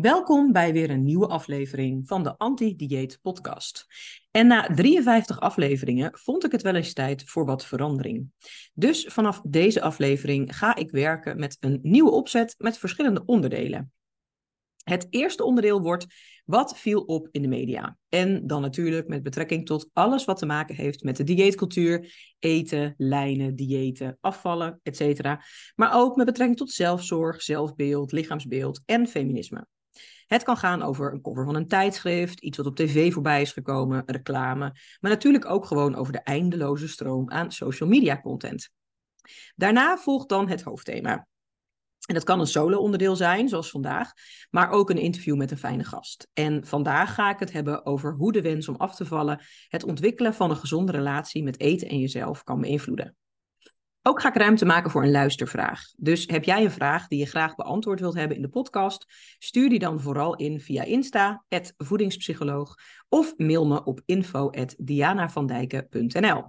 Welkom 0.00 0.52
bij 0.52 0.72
weer 0.72 0.90
een 0.90 1.04
nieuwe 1.04 1.26
aflevering 1.26 2.08
van 2.08 2.22
de 2.22 2.36
Anti-Dieet 2.36 3.18
Podcast. 3.22 3.86
En 4.30 4.46
na 4.46 4.74
53 4.74 5.40
afleveringen 5.40 6.10
vond 6.12 6.44
ik 6.44 6.52
het 6.52 6.62
wel 6.62 6.74
eens 6.74 6.92
tijd 6.92 7.24
voor 7.24 7.44
wat 7.44 7.66
verandering. 7.66 8.30
Dus 8.74 9.04
vanaf 9.04 9.40
deze 9.44 9.80
aflevering 9.80 10.56
ga 10.56 10.76
ik 10.76 10.90
werken 10.90 11.38
met 11.38 11.56
een 11.60 11.78
nieuwe 11.82 12.10
opzet 12.10 12.54
met 12.58 12.78
verschillende 12.78 13.22
onderdelen. 13.24 13.92
Het 14.82 15.06
eerste 15.10 15.44
onderdeel 15.44 15.80
wordt 15.80 16.06
wat 16.44 16.78
viel 16.78 17.00
op 17.00 17.28
in 17.30 17.42
de 17.42 17.48
media. 17.48 17.96
En 18.08 18.46
dan 18.46 18.60
natuurlijk 18.60 19.08
met 19.08 19.22
betrekking 19.22 19.66
tot 19.66 19.90
alles 19.92 20.24
wat 20.24 20.38
te 20.38 20.46
maken 20.46 20.74
heeft 20.74 21.02
met 21.02 21.16
de 21.16 21.24
dieetcultuur, 21.24 22.14
eten, 22.38 22.94
lijnen, 22.96 23.56
diëten, 23.56 24.18
afvallen, 24.20 24.80
etc. 24.82 25.20
Maar 25.74 25.94
ook 25.94 26.16
met 26.16 26.26
betrekking 26.26 26.58
tot 26.58 26.70
zelfzorg, 26.70 27.42
zelfbeeld, 27.42 28.12
lichaamsbeeld 28.12 28.82
en 28.84 29.06
feminisme. 29.06 29.66
Het 30.28 30.42
kan 30.42 30.56
gaan 30.56 30.82
over 30.82 31.12
een 31.12 31.20
cover 31.20 31.44
van 31.44 31.54
een 31.54 31.68
tijdschrift, 31.68 32.40
iets 32.40 32.56
wat 32.56 32.66
op 32.66 32.76
tv 32.76 33.12
voorbij 33.12 33.40
is 33.40 33.52
gekomen, 33.52 34.02
reclame, 34.06 34.72
maar 35.00 35.10
natuurlijk 35.10 35.44
ook 35.44 35.64
gewoon 35.64 35.94
over 35.94 36.12
de 36.12 36.22
eindeloze 36.22 36.88
stroom 36.88 37.30
aan 37.30 37.52
social 37.52 37.88
media 37.88 38.20
content. 38.20 38.70
Daarna 39.54 39.96
volgt 39.96 40.28
dan 40.28 40.48
het 40.48 40.62
hoofdthema. 40.62 41.26
En 42.06 42.14
dat 42.14 42.24
kan 42.24 42.40
een 42.40 42.46
solo-onderdeel 42.46 43.16
zijn, 43.16 43.48
zoals 43.48 43.70
vandaag, 43.70 44.12
maar 44.50 44.70
ook 44.70 44.90
een 44.90 44.98
interview 44.98 45.36
met 45.36 45.50
een 45.50 45.58
fijne 45.58 45.84
gast. 45.84 46.28
En 46.32 46.66
vandaag 46.66 47.14
ga 47.14 47.30
ik 47.30 47.38
het 47.38 47.52
hebben 47.52 47.86
over 47.86 48.14
hoe 48.14 48.32
de 48.32 48.42
wens 48.42 48.68
om 48.68 48.76
af 48.76 48.94
te 48.94 49.06
vallen 49.06 49.44
het 49.68 49.84
ontwikkelen 49.84 50.34
van 50.34 50.50
een 50.50 50.56
gezonde 50.56 50.92
relatie 50.92 51.42
met 51.42 51.60
eten 51.60 51.88
en 51.88 51.98
jezelf 51.98 52.42
kan 52.42 52.60
beïnvloeden. 52.60 53.16
Ook 54.08 54.20
ga 54.20 54.28
ik 54.28 54.36
ruimte 54.36 54.64
maken 54.64 54.90
voor 54.90 55.02
een 55.02 55.10
luistervraag. 55.10 55.82
Dus 55.96 56.26
heb 56.26 56.44
jij 56.44 56.64
een 56.64 56.70
vraag 56.70 57.08
die 57.08 57.18
je 57.18 57.26
graag 57.26 57.54
beantwoord 57.54 58.00
wilt 58.00 58.14
hebben 58.14 58.36
in 58.36 58.42
de 58.42 58.48
podcast? 58.48 59.06
Stuur 59.38 59.68
die 59.68 59.78
dan 59.78 60.00
vooral 60.00 60.36
in 60.36 60.60
via 60.60 60.82
Insta, 60.82 61.44
voedingspsycholoog, 61.76 62.74
of 63.08 63.34
mail 63.36 63.66
me 63.66 63.84
op 63.84 64.00
info.dianavandijken.nl. 64.04 66.44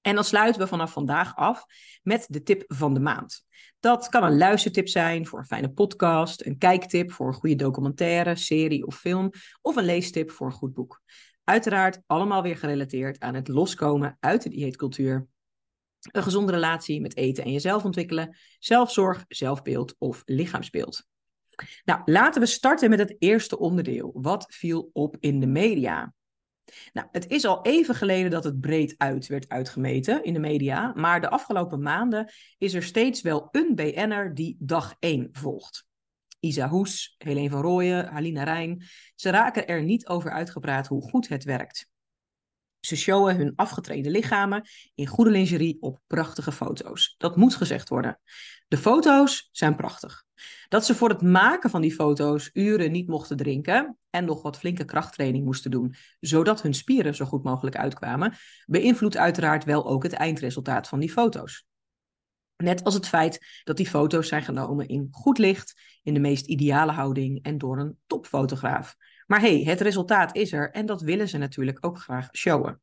En 0.00 0.14
dan 0.14 0.24
sluiten 0.24 0.60
we 0.60 0.66
vanaf 0.66 0.92
vandaag 0.92 1.36
af 1.36 1.64
met 2.02 2.26
de 2.28 2.42
tip 2.42 2.64
van 2.66 2.94
de 2.94 3.00
maand. 3.00 3.44
Dat 3.80 4.08
kan 4.08 4.24
een 4.24 4.36
luistertip 4.36 4.88
zijn 4.88 5.26
voor 5.26 5.38
een 5.38 5.46
fijne 5.46 5.70
podcast, 5.70 6.46
een 6.46 6.58
kijktip 6.58 7.12
voor 7.12 7.26
een 7.26 7.34
goede 7.34 7.56
documentaire, 7.56 8.36
serie 8.36 8.86
of 8.86 8.98
film, 8.98 9.30
of 9.62 9.76
een 9.76 9.84
leestip 9.84 10.30
voor 10.30 10.46
een 10.46 10.52
goed 10.52 10.72
boek. 10.72 11.02
Uiteraard 11.44 12.00
allemaal 12.06 12.42
weer 12.42 12.56
gerelateerd 12.56 13.20
aan 13.20 13.34
het 13.34 13.48
loskomen 13.48 14.16
uit 14.20 14.42
de 14.42 14.48
dieetcultuur 14.48 15.28
een 16.00 16.22
gezonde 16.22 16.52
relatie 16.52 17.00
met 17.00 17.16
eten 17.16 17.44
en 17.44 17.52
jezelf 17.52 17.84
ontwikkelen, 17.84 18.36
zelfzorg, 18.58 19.24
zelfbeeld 19.28 19.94
of 19.98 20.22
lichaamsbeeld. 20.24 21.08
Nou, 21.84 22.00
laten 22.04 22.40
we 22.40 22.46
starten 22.46 22.90
met 22.90 22.98
het 22.98 23.16
eerste 23.18 23.58
onderdeel. 23.58 24.10
Wat 24.14 24.46
viel 24.48 24.90
op 24.92 25.16
in 25.20 25.40
de 25.40 25.46
media? 25.46 26.14
Nou, 26.92 27.08
het 27.10 27.26
is 27.30 27.44
al 27.44 27.62
even 27.62 27.94
geleden 27.94 28.30
dat 28.30 28.44
het 28.44 28.60
breed 28.60 28.94
uit 28.98 29.26
werd 29.26 29.48
uitgemeten 29.48 30.24
in 30.24 30.32
de 30.32 30.38
media, 30.38 30.92
maar 30.94 31.20
de 31.20 31.30
afgelopen 31.30 31.82
maanden 31.82 32.32
is 32.58 32.74
er 32.74 32.82
steeds 32.82 33.20
wel 33.20 33.48
een 33.50 33.74
BN'er 33.74 34.34
die 34.34 34.56
dag 34.58 34.94
1 34.98 35.28
volgt. 35.32 35.88
Isa 36.40 36.68
Hoes, 36.68 37.14
Helene 37.18 37.50
van 37.50 37.60
Rooyen, 37.60 38.06
Halina 38.06 38.42
Rijn, 38.42 38.84
ze 39.14 39.30
raken 39.30 39.66
er 39.66 39.82
niet 39.82 40.08
over 40.08 40.30
uitgepraat 40.30 40.86
hoe 40.86 41.02
goed 41.02 41.28
het 41.28 41.44
werkt. 41.44 41.89
Ze 42.80 42.96
showen 42.96 43.36
hun 43.36 43.52
afgetreden 43.56 44.12
lichamen 44.12 44.68
in 44.94 45.06
goede 45.06 45.30
lingerie 45.30 45.76
op 45.80 46.00
prachtige 46.06 46.52
foto's. 46.52 47.14
Dat 47.18 47.36
moet 47.36 47.54
gezegd 47.54 47.88
worden. 47.88 48.20
De 48.68 48.76
foto's 48.76 49.48
zijn 49.52 49.76
prachtig. 49.76 50.24
Dat 50.68 50.84
ze 50.86 50.94
voor 50.94 51.08
het 51.08 51.22
maken 51.22 51.70
van 51.70 51.80
die 51.80 51.94
foto's 51.94 52.50
uren 52.52 52.92
niet 52.92 53.08
mochten 53.08 53.36
drinken 53.36 53.98
en 54.10 54.24
nog 54.24 54.42
wat 54.42 54.58
flinke 54.58 54.84
krachttraining 54.84 55.44
moesten 55.44 55.70
doen, 55.70 55.94
zodat 56.20 56.62
hun 56.62 56.74
spieren 56.74 57.14
zo 57.14 57.24
goed 57.24 57.42
mogelijk 57.42 57.76
uitkwamen, 57.76 58.34
beïnvloedt 58.66 59.16
uiteraard 59.16 59.64
wel 59.64 59.86
ook 59.86 60.02
het 60.02 60.12
eindresultaat 60.12 60.88
van 60.88 61.00
die 61.00 61.12
foto's. 61.12 61.64
Net 62.56 62.84
als 62.84 62.94
het 62.94 63.08
feit 63.08 63.62
dat 63.64 63.76
die 63.76 63.88
foto's 63.88 64.28
zijn 64.28 64.42
genomen 64.42 64.88
in 64.88 65.08
goed 65.10 65.38
licht, 65.38 65.80
in 66.02 66.14
de 66.14 66.20
meest 66.20 66.46
ideale 66.46 66.92
houding 66.92 67.42
en 67.42 67.58
door 67.58 67.78
een 67.78 67.98
topfotograaf. 68.06 68.96
Maar 69.30 69.40
hey, 69.40 69.62
het 69.64 69.80
resultaat 69.80 70.36
is 70.36 70.52
er 70.52 70.70
en 70.70 70.86
dat 70.86 71.00
willen 71.00 71.28
ze 71.28 71.38
natuurlijk 71.38 71.78
ook 71.80 71.98
graag 71.98 72.28
showen. 72.32 72.80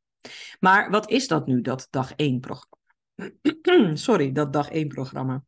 Maar 0.60 0.90
wat 0.90 1.10
is 1.10 1.28
dat 1.28 1.48
nu, 1.48 1.62
dat 1.62 1.88
dag 1.90 2.14
1 2.16 2.40
programma? 2.40 3.96
Sorry, 4.08 4.32
dat 4.32 4.54
dag 4.54 4.70
1 4.70 4.88
programma. 4.88 5.44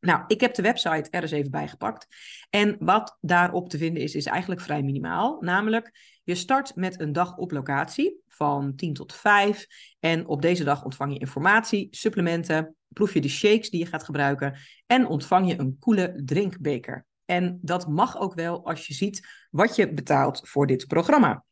Nou, 0.00 0.24
ik 0.26 0.40
heb 0.40 0.54
de 0.54 0.62
website 0.62 1.10
er 1.10 1.22
eens 1.22 1.30
even 1.30 1.50
bijgepakt. 1.50 2.06
En 2.50 2.76
wat 2.78 3.16
daarop 3.20 3.68
te 3.68 3.78
vinden 3.78 4.02
is, 4.02 4.14
is 4.14 4.26
eigenlijk 4.26 4.60
vrij 4.60 4.82
minimaal. 4.82 5.36
Namelijk, 5.40 6.18
je 6.24 6.34
start 6.34 6.76
met 6.76 7.00
een 7.00 7.12
dag 7.12 7.36
op 7.36 7.50
locatie 7.50 8.22
van 8.28 8.74
10 8.74 8.94
tot 8.94 9.14
5. 9.14 9.66
En 10.00 10.26
op 10.26 10.42
deze 10.42 10.64
dag 10.64 10.84
ontvang 10.84 11.12
je 11.12 11.18
informatie, 11.18 11.88
supplementen, 11.90 12.76
proef 12.88 13.14
je 13.14 13.20
de 13.20 13.28
shakes 13.28 13.70
die 13.70 13.80
je 13.80 13.86
gaat 13.86 14.04
gebruiken 14.04 14.58
en 14.86 15.06
ontvang 15.06 15.48
je 15.48 15.58
een 15.58 15.76
koele 15.78 16.22
drinkbeker. 16.24 17.07
En 17.30 17.58
dat 17.62 17.88
mag 17.88 18.18
ook 18.18 18.34
wel 18.34 18.66
als 18.66 18.86
je 18.86 18.94
ziet 18.94 19.28
wat 19.50 19.76
je 19.76 19.92
betaalt 19.92 20.48
voor 20.48 20.66
dit 20.66 20.86
programma. 20.86 21.44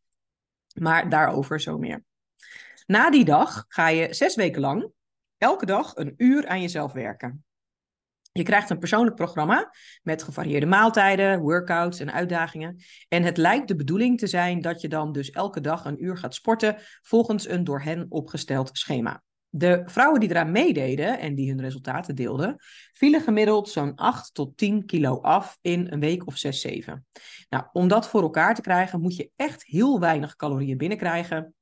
Maar 0.74 1.08
daarover 1.08 1.60
zo 1.60 1.78
meer. 1.78 2.04
Na 2.86 3.10
die 3.10 3.24
dag 3.24 3.64
ga 3.68 3.88
je 3.88 4.14
zes 4.14 4.34
weken 4.34 4.60
lang 4.60 4.90
elke 5.38 5.66
dag 5.66 5.96
een 5.96 6.14
uur 6.16 6.48
aan 6.48 6.60
jezelf 6.60 6.92
werken. 6.92 7.44
Je 8.32 8.42
krijgt 8.42 8.70
een 8.70 8.78
persoonlijk 8.78 9.16
programma 9.16 9.74
met 10.02 10.22
gevarieerde 10.22 10.66
maaltijden, 10.66 11.40
workouts 11.40 12.00
en 12.00 12.12
uitdagingen. 12.12 12.82
En 13.08 13.22
het 13.22 13.36
lijkt 13.36 13.68
de 13.68 13.76
bedoeling 13.76 14.18
te 14.18 14.26
zijn 14.26 14.60
dat 14.60 14.80
je 14.80 14.88
dan 14.88 15.12
dus 15.12 15.30
elke 15.30 15.60
dag 15.60 15.84
een 15.84 16.04
uur 16.04 16.16
gaat 16.16 16.34
sporten 16.34 16.76
volgens 17.02 17.48
een 17.48 17.64
door 17.64 17.80
hen 17.80 18.06
opgesteld 18.08 18.70
schema. 18.72 19.22
De 19.48 19.82
vrouwen 19.86 20.20
die 20.20 20.30
eraan 20.30 20.50
meededen 20.50 21.18
en 21.18 21.34
die 21.34 21.50
hun 21.50 21.60
resultaten 21.60 22.14
deelden, 22.14 22.56
vielen 22.92 23.20
gemiddeld 23.20 23.68
zo'n 23.68 23.94
8 23.94 24.34
tot 24.34 24.56
10 24.56 24.86
kilo 24.86 25.20
af 25.20 25.58
in 25.60 25.86
een 25.92 26.00
week 26.00 26.26
of 26.26 26.36
6, 26.36 26.60
7. 26.60 27.06
Nou, 27.48 27.64
om 27.72 27.88
dat 27.88 28.08
voor 28.08 28.22
elkaar 28.22 28.54
te 28.54 28.60
krijgen, 28.60 29.00
moet 29.00 29.16
je 29.16 29.30
echt 29.36 29.64
heel 29.64 30.00
weinig 30.00 30.36
calorieën 30.36 30.76
binnenkrijgen 30.76 31.54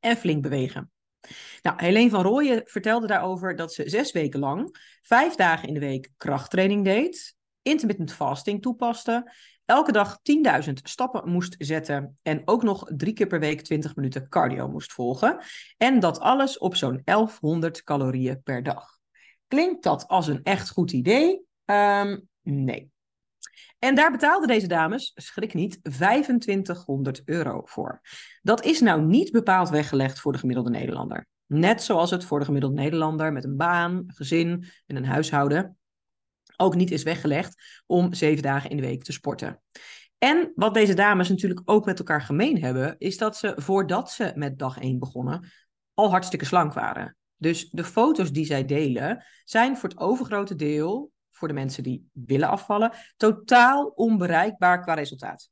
en 0.00 0.16
flink 0.16 0.42
bewegen. 0.42 0.90
Nou, 1.62 1.76
Helene 1.84 2.10
van 2.10 2.22
Rooyen 2.22 2.62
vertelde 2.64 3.06
daarover 3.06 3.56
dat 3.56 3.72
ze 3.72 3.88
zes 3.88 4.12
weken 4.12 4.40
lang, 4.40 4.76
vijf 5.02 5.34
dagen 5.34 5.68
in 5.68 5.74
de 5.74 5.80
week 5.80 6.10
krachttraining 6.16 6.84
deed, 6.84 7.36
intermittent 7.62 8.12
fasting 8.12 8.62
toepaste 8.62 9.32
elke 9.66 9.92
dag 9.92 10.18
10.000 10.66 10.72
stappen 10.72 11.30
moest 11.30 11.54
zetten 11.58 12.18
en 12.22 12.42
ook 12.44 12.62
nog 12.62 12.90
drie 12.96 13.12
keer 13.12 13.26
per 13.26 13.40
week 13.40 13.60
20 13.60 13.96
minuten 13.96 14.28
cardio 14.28 14.68
moest 14.68 14.92
volgen. 14.92 15.38
En 15.76 16.00
dat 16.00 16.20
alles 16.20 16.58
op 16.58 16.76
zo'n 16.76 17.00
1100 17.04 17.82
calorieën 17.82 18.42
per 18.42 18.62
dag. 18.62 18.88
Klinkt 19.48 19.82
dat 19.82 20.08
als 20.08 20.26
een 20.26 20.42
echt 20.42 20.70
goed 20.70 20.92
idee? 20.92 21.44
Um, 21.64 22.28
nee. 22.42 22.90
En 23.78 23.94
daar 23.94 24.10
betaalden 24.10 24.48
deze 24.48 24.66
dames, 24.66 25.12
schrik 25.14 25.54
niet, 25.54 25.78
2500 25.82 27.22
euro 27.24 27.62
voor. 27.64 28.00
Dat 28.42 28.64
is 28.64 28.80
nou 28.80 29.02
niet 29.02 29.30
bepaald 29.30 29.68
weggelegd 29.68 30.20
voor 30.20 30.32
de 30.32 30.38
gemiddelde 30.38 30.70
Nederlander. 30.70 31.26
Net 31.46 31.82
zoals 31.82 32.10
het 32.10 32.24
voor 32.24 32.38
de 32.38 32.44
gemiddelde 32.44 32.76
Nederlander 32.76 33.32
met 33.32 33.44
een 33.44 33.56
baan, 33.56 34.04
gezin 34.06 34.64
en 34.86 34.96
een 34.96 35.04
huishouden 35.04 35.75
ook 36.56 36.74
niet 36.74 36.90
is 36.90 37.02
weggelegd 37.02 37.82
om 37.86 38.14
zeven 38.14 38.42
dagen 38.42 38.70
in 38.70 38.76
de 38.76 38.82
week 38.82 39.02
te 39.02 39.12
sporten. 39.12 39.62
En 40.18 40.52
wat 40.54 40.74
deze 40.74 40.94
dames 40.94 41.28
natuurlijk 41.28 41.60
ook 41.64 41.84
met 41.84 41.98
elkaar 41.98 42.22
gemeen 42.22 42.62
hebben, 42.62 42.94
is 42.98 43.18
dat 43.18 43.36
ze 43.36 43.52
voordat 43.56 44.10
ze 44.10 44.32
met 44.34 44.58
dag 44.58 44.78
1 44.78 44.98
begonnen, 44.98 45.50
al 45.94 46.10
hartstikke 46.10 46.44
slank 46.44 46.72
waren. 46.72 47.16
Dus 47.36 47.70
de 47.70 47.84
foto's 47.84 48.32
die 48.32 48.44
zij 48.44 48.64
delen, 48.64 49.24
zijn 49.44 49.76
voor 49.76 49.88
het 49.88 49.98
overgrote 49.98 50.54
deel, 50.54 51.12
voor 51.30 51.48
de 51.48 51.54
mensen 51.54 51.82
die 51.82 52.08
willen 52.12 52.48
afvallen, 52.48 52.92
totaal 53.16 53.86
onbereikbaar 53.86 54.80
qua 54.80 54.94
resultaat. 54.94 55.50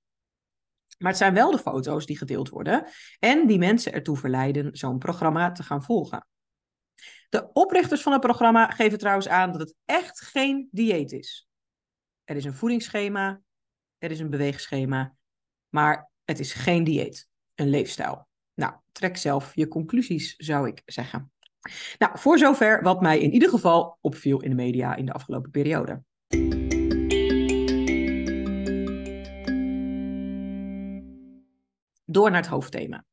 Maar 0.99 1.11
het 1.11 1.21
zijn 1.21 1.35
wel 1.35 1.50
de 1.50 1.59
foto's 1.59 2.07
die 2.07 2.19
gedeeld 2.19 2.49
worden 2.49 2.87
en 3.19 3.47
die 3.47 3.59
mensen 3.59 3.93
ertoe 3.93 4.17
verleiden 4.17 4.77
zo'n 4.77 4.99
programma 4.99 5.53
te 5.53 5.62
gaan 5.62 5.83
volgen. 5.83 6.27
De 7.35 7.51
oprichters 7.53 8.03
van 8.03 8.13
het 8.13 8.21
programma 8.21 8.71
geven 8.71 8.99
trouwens 8.99 9.29
aan 9.29 9.53
dat 9.53 9.61
het 9.61 9.75
echt 9.85 10.21
geen 10.21 10.69
dieet 10.71 11.13
is. 11.13 11.49
Er 12.25 12.37
is 12.37 12.45
een 12.45 12.55
voedingsschema, 12.55 13.41
er 13.99 14.11
is 14.11 14.21
een 14.21 14.31
beweegschema 14.31 15.15
Maar 15.69 16.11
het 16.25 16.39
is 16.39 16.53
geen 16.53 16.85
dieet, 16.85 17.29
een 17.55 17.69
leefstijl. 17.69 18.29
Nou, 18.55 18.75
trek 18.93 19.17
zelf 19.17 19.55
je 19.55 19.69
conclusies, 19.69 20.35
zou 20.37 20.69
ik 20.69 20.83
zeggen. 20.85 21.33
Nou, 21.99 22.19
voor 22.19 22.39
zover 22.39 22.83
wat 22.83 23.01
mij 23.01 23.21
in 23.21 23.33
ieder 23.33 23.49
geval 23.49 23.99
opviel 24.01 24.41
in 24.41 24.51
de 24.51 24.57
media 24.57 24.95
in 24.95 25.07
de 25.07 25.13
afgelopen 25.13 25.51
periode. 25.51 26.03
Door 32.05 32.31
naar 32.31 32.41
het 32.41 32.51
hoofdthema. 32.51 33.05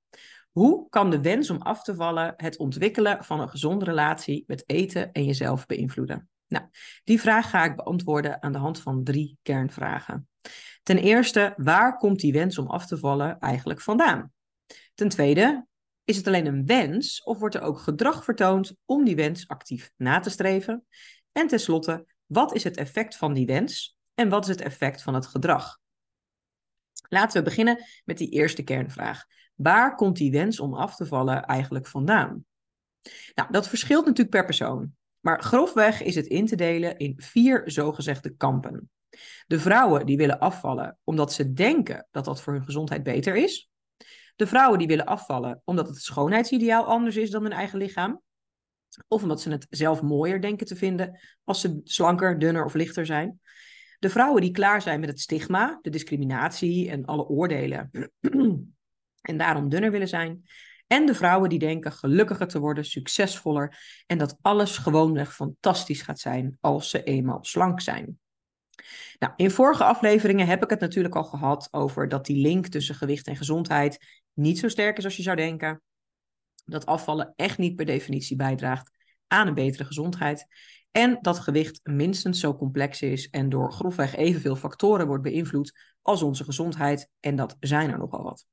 Hoe 0.51 0.89
kan 0.89 1.09
de 1.09 1.21
wens 1.21 1.49
om 1.49 1.61
af 1.61 1.83
te 1.83 1.95
vallen 1.95 2.33
het 2.37 2.57
ontwikkelen 2.57 3.23
van 3.23 3.39
een 3.39 3.49
gezonde 3.49 3.85
relatie 3.85 4.43
met 4.47 4.63
eten 4.65 5.11
en 5.11 5.25
jezelf 5.25 5.65
beïnvloeden? 5.65 6.29
Nou, 6.47 6.65
die 7.03 7.21
vraag 7.21 7.49
ga 7.49 7.63
ik 7.63 7.75
beantwoorden 7.75 8.41
aan 8.41 8.51
de 8.51 8.57
hand 8.57 8.81
van 8.81 9.03
drie 9.03 9.37
kernvragen. 9.41 10.29
Ten 10.83 10.97
eerste, 10.97 11.53
waar 11.57 11.97
komt 11.97 12.19
die 12.19 12.33
wens 12.33 12.57
om 12.57 12.67
af 12.67 12.85
te 12.85 12.97
vallen 12.97 13.39
eigenlijk 13.39 13.81
vandaan? 13.81 14.31
Ten 14.93 15.09
tweede, 15.09 15.65
is 16.03 16.17
het 16.17 16.27
alleen 16.27 16.45
een 16.45 16.65
wens 16.65 17.23
of 17.23 17.39
wordt 17.39 17.55
er 17.55 17.61
ook 17.61 17.79
gedrag 17.79 18.23
vertoond 18.23 18.75
om 18.85 19.05
die 19.05 19.15
wens 19.15 19.47
actief 19.47 19.91
na 19.97 20.19
te 20.19 20.29
streven? 20.29 20.85
En 21.31 21.47
tenslotte, 21.47 22.05
wat 22.25 22.55
is 22.55 22.63
het 22.63 22.77
effect 22.77 23.15
van 23.15 23.33
die 23.33 23.45
wens 23.45 23.97
en 24.13 24.29
wat 24.29 24.43
is 24.43 24.49
het 24.49 24.61
effect 24.61 25.01
van 25.01 25.13
het 25.13 25.25
gedrag? 25.25 25.79
Laten 27.09 27.37
we 27.37 27.43
beginnen 27.43 27.85
met 28.05 28.17
die 28.17 28.29
eerste 28.29 28.63
kernvraag. 28.63 29.25
Waar 29.55 29.95
komt 29.95 30.17
die 30.17 30.31
wens 30.31 30.59
om 30.59 30.73
af 30.73 30.95
te 30.95 31.05
vallen 31.05 31.45
eigenlijk 31.45 31.87
vandaan? 31.87 32.45
Nou, 33.33 33.51
dat 33.51 33.67
verschilt 33.67 34.05
natuurlijk 34.05 34.35
per 34.35 34.45
persoon. 34.45 34.95
Maar 35.19 35.43
grofweg 35.43 36.01
is 36.01 36.15
het 36.15 36.25
in 36.25 36.45
te 36.45 36.55
delen 36.55 36.97
in 36.97 37.13
vier 37.17 37.61
zogezegde 37.65 38.35
kampen. 38.35 38.89
De 39.47 39.59
vrouwen 39.59 40.05
die 40.05 40.17
willen 40.17 40.39
afvallen 40.39 40.97
omdat 41.03 41.33
ze 41.33 41.53
denken 41.53 42.07
dat 42.11 42.25
dat 42.25 42.41
voor 42.41 42.53
hun 42.53 42.63
gezondheid 42.63 43.03
beter 43.03 43.35
is. 43.35 43.69
De 44.35 44.47
vrouwen 44.47 44.79
die 44.79 44.87
willen 44.87 45.05
afvallen 45.05 45.61
omdat 45.63 45.87
het 45.87 45.97
schoonheidsideaal 45.97 46.85
anders 46.85 47.15
is 47.15 47.29
dan 47.29 47.43
hun 47.43 47.51
eigen 47.51 47.77
lichaam. 47.77 48.21
Of 49.07 49.21
omdat 49.21 49.41
ze 49.41 49.49
het 49.49 49.67
zelf 49.69 50.01
mooier 50.01 50.41
denken 50.41 50.65
te 50.65 50.75
vinden 50.75 51.19
als 51.43 51.61
ze 51.61 51.81
slanker, 51.83 52.39
dunner 52.39 52.65
of 52.65 52.73
lichter 52.73 53.05
zijn. 53.05 53.39
De 53.99 54.09
vrouwen 54.09 54.41
die 54.41 54.51
klaar 54.51 54.81
zijn 54.81 54.99
met 54.99 55.09
het 55.09 55.19
stigma, 55.19 55.79
de 55.81 55.89
discriminatie 55.89 56.89
en 56.89 57.05
alle 57.05 57.27
oordelen. 57.27 57.89
en 59.21 59.37
daarom 59.37 59.69
dunner 59.69 59.91
willen 59.91 60.07
zijn. 60.07 60.43
En 60.87 61.05
de 61.05 61.15
vrouwen 61.15 61.49
die 61.49 61.59
denken 61.59 61.91
gelukkiger 61.91 62.47
te 62.47 62.59
worden, 62.59 62.85
succesvoller 62.85 63.77
en 64.07 64.17
dat 64.17 64.37
alles 64.41 64.77
gewoonweg 64.77 65.35
fantastisch 65.35 66.01
gaat 66.01 66.19
zijn 66.19 66.57
als 66.59 66.89
ze 66.89 67.03
eenmaal 67.03 67.43
slank 67.43 67.81
zijn. 67.81 68.19
Nou, 69.19 69.33
in 69.35 69.51
vorige 69.51 69.83
afleveringen 69.83 70.47
heb 70.47 70.63
ik 70.63 70.69
het 70.69 70.79
natuurlijk 70.79 71.15
al 71.15 71.23
gehad 71.23 71.67
over 71.71 72.07
dat 72.07 72.25
die 72.25 72.41
link 72.41 72.67
tussen 72.67 72.95
gewicht 72.95 73.27
en 73.27 73.35
gezondheid 73.35 74.21
niet 74.33 74.59
zo 74.59 74.67
sterk 74.67 74.97
is 74.97 75.03
als 75.03 75.17
je 75.17 75.23
zou 75.23 75.35
denken. 75.35 75.81
Dat 76.65 76.85
afvallen 76.85 77.33
echt 77.35 77.57
niet 77.57 77.75
per 77.75 77.85
definitie 77.85 78.35
bijdraagt 78.35 78.91
aan 79.27 79.47
een 79.47 79.53
betere 79.53 79.85
gezondheid. 79.85 80.45
En 80.91 81.17
dat 81.21 81.39
gewicht 81.39 81.79
minstens 81.83 82.39
zo 82.39 82.55
complex 82.55 83.01
is 83.01 83.29
en 83.29 83.49
door 83.49 83.71
grofweg 83.71 84.15
evenveel 84.15 84.55
factoren 84.55 85.07
wordt 85.07 85.23
beïnvloed 85.23 85.95
als 86.01 86.21
onze 86.21 86.43
gezondheid. 86.43 87.09
En 87.19 87.35
dat 87.35 87.55
zijn 87.59 87.89
er 87.89 87.97
nogal 87.97 88.23
wat. 88.23 88.45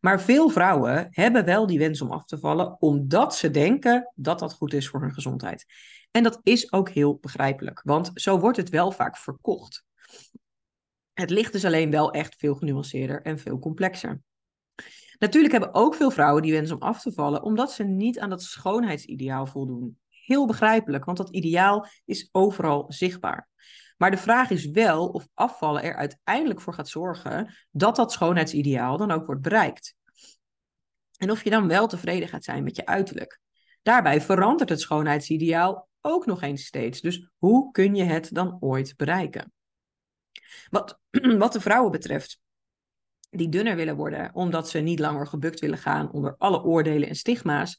Maar 0.00 0.20
veel 0.20 0.48
vrouwen 0.48 1.06
hebben 1.10 1.44
wel 1.44 1.66
die 1.66 1.78
wens 1.78 2.00
om 2.00 2.10
af 2.10 2.24
te 2.24 2.38
vallen, 2.38 2.80
omdat 2.80 3.36
ze 3.36 3.50
denken 3.50 4.12
dat 4.14 4.38
dat 4.38 4.52
goed 4.52 4.72
is 4.72 4.88
voor 4.88 5.00
hun 5.00 5.14
gezondheid. 5.14 5.64
En 6.10 6.22
dat 6.22 6.40
is 6.42 6.72
ook 6.72 6.88
heel 6.88 7.18
begrijpelijk, 7.20 7.80
want 7.84 8.10
zo 8.14 8.38
wordt 8.38 8.56
het 8.56 8.68
wel 8.68 8.90
vaak 8.90 9.16
verkocht. 9.16 9.84
Het 11.12 11.30
ligt 11.30 11.52
dus 11.52 11.64
alleen 11.64 11.90
wel 11.90 12.12
echt 12.12 12.36
veel 12.36 12.54
genuanceerder 12.54 13.22
en 13.22 13.38
veel 13.38 13.58
complexer. 13.58 14.20
Natuurlijk 15.18 15.52
hebben 15.52 15.74
ook 15.74 15.94
veel 15.94 16.10
vrouwen 16.10 16.42
die 16.42 16.52
wens 16.52 16.70
om 16.70 16.80
af 16.80 17.02
te 17.02 17.12
vallen, 17.12 17.42
omdat 17.42 17.72
ze 17.72 17.84
niet 17.84 18.18
aan 18.18 18.30
dat 18.30 18.42
schoonheidsideaal 18.42 19.46
voldoen. 19.46 19.98
Heel 20.08 20.46
begrijpelijk, 20.46 21.04
want 21.04 21.18
dat 21.18 21.30
ideaal 21.30 21.86
is 22.04 22.28
overal 22.32 22.84
zichtbaar. 22.88 23.48
Maar 23.96 24.10
de 24.10 24.16
vraag 24.16 24.50
is 24.50 24.66
wel 24.66 25.08
of 25.08 25.28
afvallen 25.34 25.82
er 25.82 25.96
uiteindelijk 25.96 26.60
voor 26.60 26.74
gaat 26.74 26.88
zorgen 26.88 27.54
dat 27.70 27.96
dat 27.96 28.12
schoonheidsideaal 28.12 28.96
dan 28.96 29.10
ook 29.10 29.26
wordt 29.26 29.42
bereikt. 29.42 29.94
En 31.16 31.30
of 31.30 31.44
je 31.44 31.50
dan 31.50 31.68
wel 31.68 31.86
tevreden 31.86 32.28
gaat 32.28 32.44
zijn 32.44 32.64
met 32.64 32.76
je 32.76 32.86
uiterlijk. 32.86 33.40
Daarbij 33.82 34.20
verandert 34.20 34.68
het 34.68 34.80
schoonheidsideaal 34.80 35.88
ook 36.00 36.26
nog 36.26 36.42
eens 36.42 36.64
steeds. 36.64 37.00
Dus 37.00 37.30
hoe 37.36 37.70
kun 37.70 37.94
je 37.94 38.04
het 38.04 38.34
dan 38.34 38.56
ooit 38.60 38.96
bereiken? 38.96 39.52
Wat, 40.70 41.00
wat 41.38 41.52
de 41.52 41.60
vrouwen 41.60 41.90
betreft, 41.90 42.40
die 43.30 43.48
dunner 43.48 43.76
willen 43.76 43.96
worden 43.96 44.30
omdat 44.34 44.68
ze 44.68 44.78
niet 44.78 44.98
langer 44.98 45.26
gebukt 45.26 45.60
willen 45.60 45.78
gaan 45.78 46.12
onder 46.12 46.34
alle 46.38 46.62
oordelen 46.62 47.08
en 47.08 47.14
stigma's, 47.14 47.78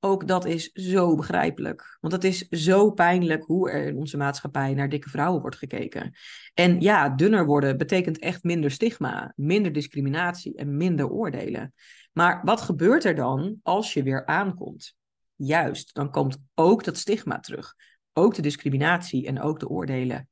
ook 0.00 0.28
dat 0.28 0.44
is 0.44 0.70
zo 0.72 1.14
begrijpelijk. 1.14 1.98
Want 2.00 2.12
het 2.12 2.24
is 2.24 2.48
zo 2.48 2.90
pijnlijk 2.90 3.44
hoe 3.44 3.70
er 3.70 3.86
in 3.86 3.96
onze 3.96 4.16
maatschappij 4.16 4.74
naar 4.74 4.88
dikke 4.88 5.08
vrouwen 5.08 5.40
wordt 5.40 5.56
gekeken. 5.56 6.14
En 6.54 6.80
ja, 6.80 7.08
dunner 7.08 7.46
worden 7.46 7.76
betekent 7.76 8.18
echt 8.18 8.42
minder 8.42 8.70
stigma, 8.70 9.32
minder 9.36 9.72
discriminatie 9.72 10.56
en 10.56 10.76
minder 10.76 11.08
oordelen. 11.08 11.74
Maar 12.12 12.40
wat 12.44 12.60
gebeurt 12.60 13.04
er 13.04 13.14
dan 13.14 13.56
als 13.62 13.92
je 13.92 14.02
weer 14.02 14.26
aankomt? 14.26 14.96
Juist, 15.34 15.94
dan 15.94 16.10
komt 16.10 16.38
ook 16.54 16.84
dat 16.84 16.96
stigma 16.96 17.40
terug. 17.40 17.74
Ook 18.12 18.34
de 18.34 18.42
discriminatie 18.42 19.26
en 19.26 19.40
ook 19.40 19.60
de 19.60 19.68
oordelen. 19.68 20.28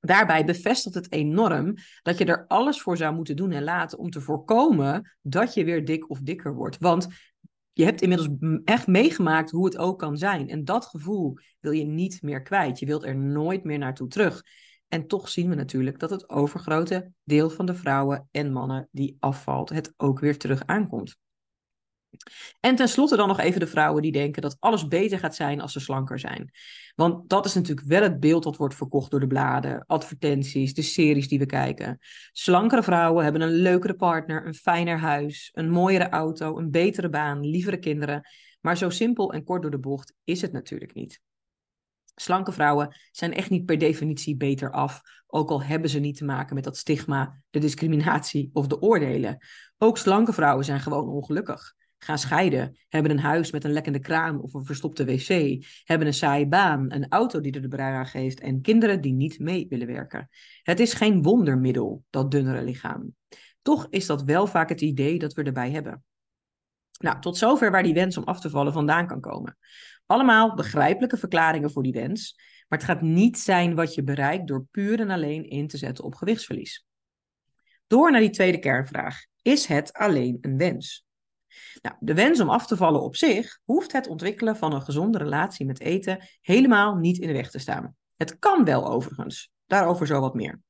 Daarbij 0.00 0.44
bevestigt 0.44 0.94
het 0.94 1.12
enorm 1.12 1.74
dat 2.02 2.18
je 2.18 2.24
er 2.24 2.46
alles 2.46 2.80
voor 2.80 2.96
zou 2.96 3.14
moeten 3.14 3.36
doen 3.36 3.52
en 3.52 3.62
laten 3.62 3.98
om 3.98 4.10
te 4.10 4.20
voorkomen 4.20 5.16
dat 5.22 5.54
je 5.54 5.64
weer 5.64 5.84
dik 5.84 6.10
of 6.10 6.20
dikker 6.20 6.54
wordt. 6.54 6.78
Want 6.78 7.08
je 7.74 7.84
hebt 7.84 8.02
inmiddels 8.02 8.28
echt 8.64 8.86
meegemaakt 8.86 9.50
hoe 9.50 9.64
het 9.64 9.76
ook 9.76 9.98
kan 9.98 10.16
zijn. 10.16 10.48
En 10.48 10.64
dat 10.64 10.86
gevoel 10.86 11.38
wil 11.60 11.72
je 11.72 11.84
niet 11.84 12.22
meer 12.22 12.42
kwijt. 12.42 12.78
Je 12.78 12.86
wilt 12.86 13.04
er 13.04 13.16
nooit 13.16 13.64
meer 13.64 13.78
naartoe 13.78 14.08
terug. 14.08 14.42
En 14.88 15.06
toch 15.06 15.28
zien 15.28 15.48
we 15.48 15.54
natuurlijk 15.54 15.98
dat 15.98 16.10
het 16.10 16.28
overgrote 16.28 17.12
deel 17.24 17.50
van 17.50 17.66
de 17.66 17.74
vrouwen 17.74 18.28
en 18.30 18.52
mannen 18.52 18.88
die 18.90 19.16
afvalt, 19.18 19.68
het 19.68 19.94
ook 19.96 20.20
weer 20.20 20.38
terug 20.38 20.66
aankomt. 20.66 21.16
En 22.60 22.76
tenslotte 22.76 23.16
dan 23.16 23.28
nog 23.28 23.40
even 23.40 23.60
de 23.60 23.66
vrouwen 23.66 24.02
die 24.02 24.12
denken 24.12 24.42
dat 24.42 24.56
alles 24.58 24.88
beter 24.88 25.18
gaat 25.18 25.34
zijn 25.34 25.60
als 25.60 25.72
ze 25.72 25.80
slanker 25.80 26.18
zijn. 26.18 26.50
Want 26.94 27.28
dat 27.28 27.44
is 27.44 27.54
natuurlijk 27.54 27.86
wel 27.86 28.02
het 28.02 28.20
beeld 28.20 28.42
dat 28.42 28.56
wordt 28.56 28.74
verkocht 28.74 29.10
door 29.10 29.20
de 29.20 29.26
bladen, 29.26 29.84
advertenties, 29.86 30.74
de 30.74 30.82
series 30.82 31.28
die 31.28 31.38
we 31.38 31.46
kijken. 31.46 31.98
Slankere 32.32 32.82
vrouwen 32.82 33.24
hebben 33.24 33.42
een 33.42 33.54
leukere 33.54 33.94
partner, 33.94 34.46
een 34.46 34.54
fijner 34.54 34.98
huis, 34.98 35.50
een 35.52 35.70
mooiere 35.70 36.08
auto, 36.08 36.58
een 36.58 36.70
betere 36.70 37.08
baan, 37.08 37.40
lievere 37.40 37.78
kinderen. 37.78 38.28
Maar 38.60 38.76
zo 38.76 38.90
simpel 38.90 39.32
en 39.32 39.44
kort 39.44 39.62
door 39.62 39.70
de 39.70 39.78
bocht 39.78 40.14
is 40.24 40.40
het 40.40 40.52
natuurlijk 40.52 40.94
niet. 40.94 41.20
Slanke 42.14 42.52
vrouwen 42.52 42.96
zijn 43.12 43.34
echt 43.34 43.50
niet 43.50 43.64
per 43.64 43.78
definitie 43.78 44.36
beter 44.36 44.70
af, 44.70 45.00
ook 45.26 45.50
al 45.50 45.62
hebben 45.62 45.90
ze 45.90 45.98
niet 45.98 46.16
te 46.16 46.24
maken 46.24 46.54
met 46.54 46.64
dat 46.64 46.76
stigma, 46.76 47.40
de 47.50 47.58
discriminatie 47.58 48.50
of 48.52 48.66
de 48.66 48.80
oordelen. 48.80 49.38
Ook 49.78 49.98
slanke 49.98 50.32
vrouwen 50.32 50.64
zijn 50.64 50.80
gewoon 50.80 51.08
ongelukkig 51.08 51.74
gaan 52.04 52.18
scheiden, 52.18 52.78
hebben 52.88 53.10
een 53.10 53.18
huis 53.18 53.50
met 53.50 53.64
een 53.64 53.72
lekkende 53.72 53.98
kraan 53.98 54.40
of 54.40 54.54
een 54.54 54.64
verstopte 54.64 55.04
wc, 55.04 55.28
hebben 55.84 56.06
een 56.06 56.14
saaie 56.14 56.46
baan, 56.46 56.92
een 56.92 57.08
auto 57.08 57.40
die 57.40 57.52
er 57.52 57.62
de 57.62 57.68
brui 57.68 57.94
aan 57.94 58.06
geeft 58.06 58.40
en 58.40 58.60
kinderen 58.60 59.00
die 59.00 59.12
niet 59.12 59.38
mee 59.38 59.66
willen 59.68 59.86
werken. 59.86 60.28
Het 60.62 60.80
is 60.80 60.92
geen 60.92 61.22
wondermiddel, 61.22 62.04
dat 62.10 62.30
dunnere 62.30 62.62
lichaam. 62.62 63.14
Toch 63.62 63.86
is 63.90 64.06
dat 64.06 64.22
wel 64.22 64.46
vaak 64.46 64.68
het 64.68 64.80
idee 64.80 65.18
dat 65.18 65.32
we 65.32 65.42
erbij 65.42 65.70
hebben. 65.70 66.04
Nou, 66.98 67.20
tot 67.20 67.36
zover 67.36 67.70
waar 67.70 67.82
die 67.82 67.94
wens 67.94 68.16
om 68.16 68.24
af 68.24 68.40
te 68.40 68.50
vallen 68.50 68.72
vandaan 68.72 69.06
kan 69.06 69.20
komen. 69.20 69.56
Allemaal 70.06 70.54
begrijpelijke 70.54 71.16
verklaringen 71.16 71.70
voor 71.70 71.82
die 71.82 71.92
wens, 71.92 72.34
maar 72.68 72.78
het 72.78 72.88
gaat 72.88 73.00
niet 73.00 73.38
zijn 73.38 73.74
wat 73.74 73.94
je 73.94 74.02
bereikt 74.02 74.46
door 74.46 74.66
puur 74.70 75.00
en 75.00 75.10
alleen 75.10 75.48
in 75.48 75.66
te 75.66 75.76
zetten 75.76 76.04
op 76.04 76.14
gewichtsverlies. 76.14 76.86
Door 77.86 78.10
naar 78.10 78.20
die 78.20 78.30
tweede 78.30 78.58
kernvraag. 78.58 79.24
Is 79.42 79.66
het 79.66 79.92
alleen 79.92 80.38
een 80.40 80.56
wens? 80.56 81.03
Nou, 81.82 81.96
de 82.00 82.14
wens 82.14 82.40
om 82.40 82.50
af 82.50 82.66
te 82.66 82.76
vallen 82.76 83.02
op 83.02 83.16
zich 83.16 83.60
hoeft 83.64 83.92
het 83.92 84.06
ontwikkelen 84.06 84.56
van 84.56 84.72
een 84.72 84.82
gezonde 84.82 85.18
relatie 85.18 85.66
met 85.66 85.80
eten 85.80 86.28
helemaal 86.40 86.94
niet 86.94 87.18
in 87.18 87.26
de 87.26 87.32
weg 87.32 87.50
te 87.50 87.58
staan. 87.58 87.96
Het 88.16 88.38
kan 88.38 88.64
wel 88.64 88.86
overigens, 88.86 89.50
daarover 89.66 90.06
zo 90.06 90.20
wat 90.20 90.34
meer. 90.34 90.60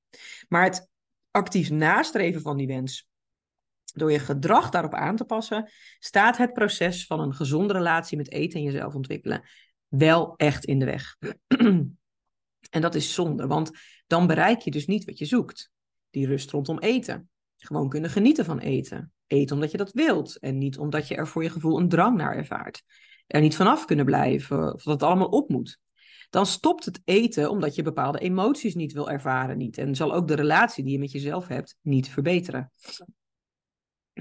Maar 0.49 0.65
het 0.65 0.89
actief 1.31 1.71
nastreven 1.71 2.41
van 2.41 2.57
die 2.57 2.67
wens, 2.67 3.09
door 3.95 4.13
je 4.13 4.19
gedrag 4.19 4.71
daarop 4.71 4.95
aan 4.95 5.17
te 5.17 5.25
passen, 5.25 5.71
staat 5.99 6.37
het 6.37 6.53
proces 6.53 7.07
van 7.07 7.21
een 7.21 7.35
gezonde 7.35 7.73
relatie 7.73 8.17
met 8.17 8.31
eten 8.31 8.59
en 8.59 8.65
jezelf 8.65 8.95
ontwikkelen 8.95 9.43
wel 9.89 10.37
echt 10.37 10.65
in 10.65 10.79
de 10.79 10.85
weg. 10.85 11.17
en 12.71 12.81
dat 12.81 12.95
is 12.95 13.15
zonde, 13.15 13.47
want 13.47 13.71
dan 14.07 14.27
bereik 14.27 14.61
je 14.61 14.71
dus 14.71 14.87
niet 14.87 15.05
wat 15.05 15.19
je 15.19 15.25
zoekt. 15.25 15.71
Die 16.11 16.27
rust 16.27 16.51
rondom 16.51 16.79
eten. 16.79 17.29
Gewoon 17.57 17.89
kunnen 17.89 18.11
genieten 18.11 18.45
van 18.45 18.59
eten. 18.59 19.14
Eten 19.27 19.55
omdat 19.55 19.71
je 19.71 19.77
dat 19.77 19.93
wilt 19.93 20.39
en 20.39 20.59
niet 20.59 20.79
omdat 20.79 21.09
je 21.09 21.15
er 21.17 21.29
voor 21.29 21.43
je 21.43 21.51
gevoel 21.51 21.79
een 21.79 21.89
drang 21.89 22.17
naar 22.17 22.37
ervaart. 22.37 22.83
Er 23.27 23.41
niet 23.41 23.57
vanaf 23.57 23.85
kunnen 23.85 24.05
blijven 24.05 24.75
of 24.75 24.83
dat 24.83 24.93
het 24.93 25.03
allemaal 25.03 25.29
op 25.29 25.49
moet. 25.49 25.79
dan 26.31 26.47
stopt 26.47 26.85
het 26.85 27.01
eten 27.05 27.51
omdat 27.51 27.75
je 27.75 27.83
bepaalde 27.83 28.19
emoties 28.19 28.75
niet 28.75 28.93
wil 28.93 29.11
ervaren 29.11 29.59
niet. 29.59 29.79
En 29.79 29.95
zal 29.95 30.15
ook 30.15 30.29
de 30.29 30.35
relatie 30.35 30.85
die 30.85 30.93
je 30.93 30.99
met 30.99 31.13
jezelf 31.13 31.49
hebt 31.49 31.77
niet 31.81 32.09
verbeteren. 32.09 32.73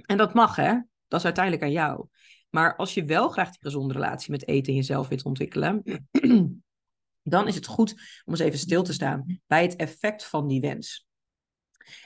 En 0.05 0.17
dat 0.17 0.33
mag, 0.33 0.55
hè? 0.55 0.79
Dat 1.07 1.19
is 1.19 1.25
uiteindelijk 1.25 1.63
aan 1.63 1.72
jou. 1.72 2.07
Maar 2.50 2.75
als 2.75 2.93
je 2.93 3.05
wel 3.05 3.29
graag 3.29 3.50
die 3.50 3.62
gezonde 3.62 3.93
relatie 3.93 4.31
met 4.31 4.48
eten 4.48 4.72
en 4.72 4.79
jezelf 4.79 5.07
wilt 5.07 5.24
ontwikkelen, 5.24 5.83
dan 7.24 7.48
is 7.48 7.55
het 7.55 7.65
goed 7.65 7.91
om 8.25 8.33
eens 8.33 8.41
even 8.41 8.60
stil 8.60 8.83
te 8.83 8.93
staan 8.93 9.41
bij 9.48 9.62
het 9.62 9.75
effect 9.75 10.25
van 10.25 10.48
die 10.48 10.62
wens. 10.62 11.07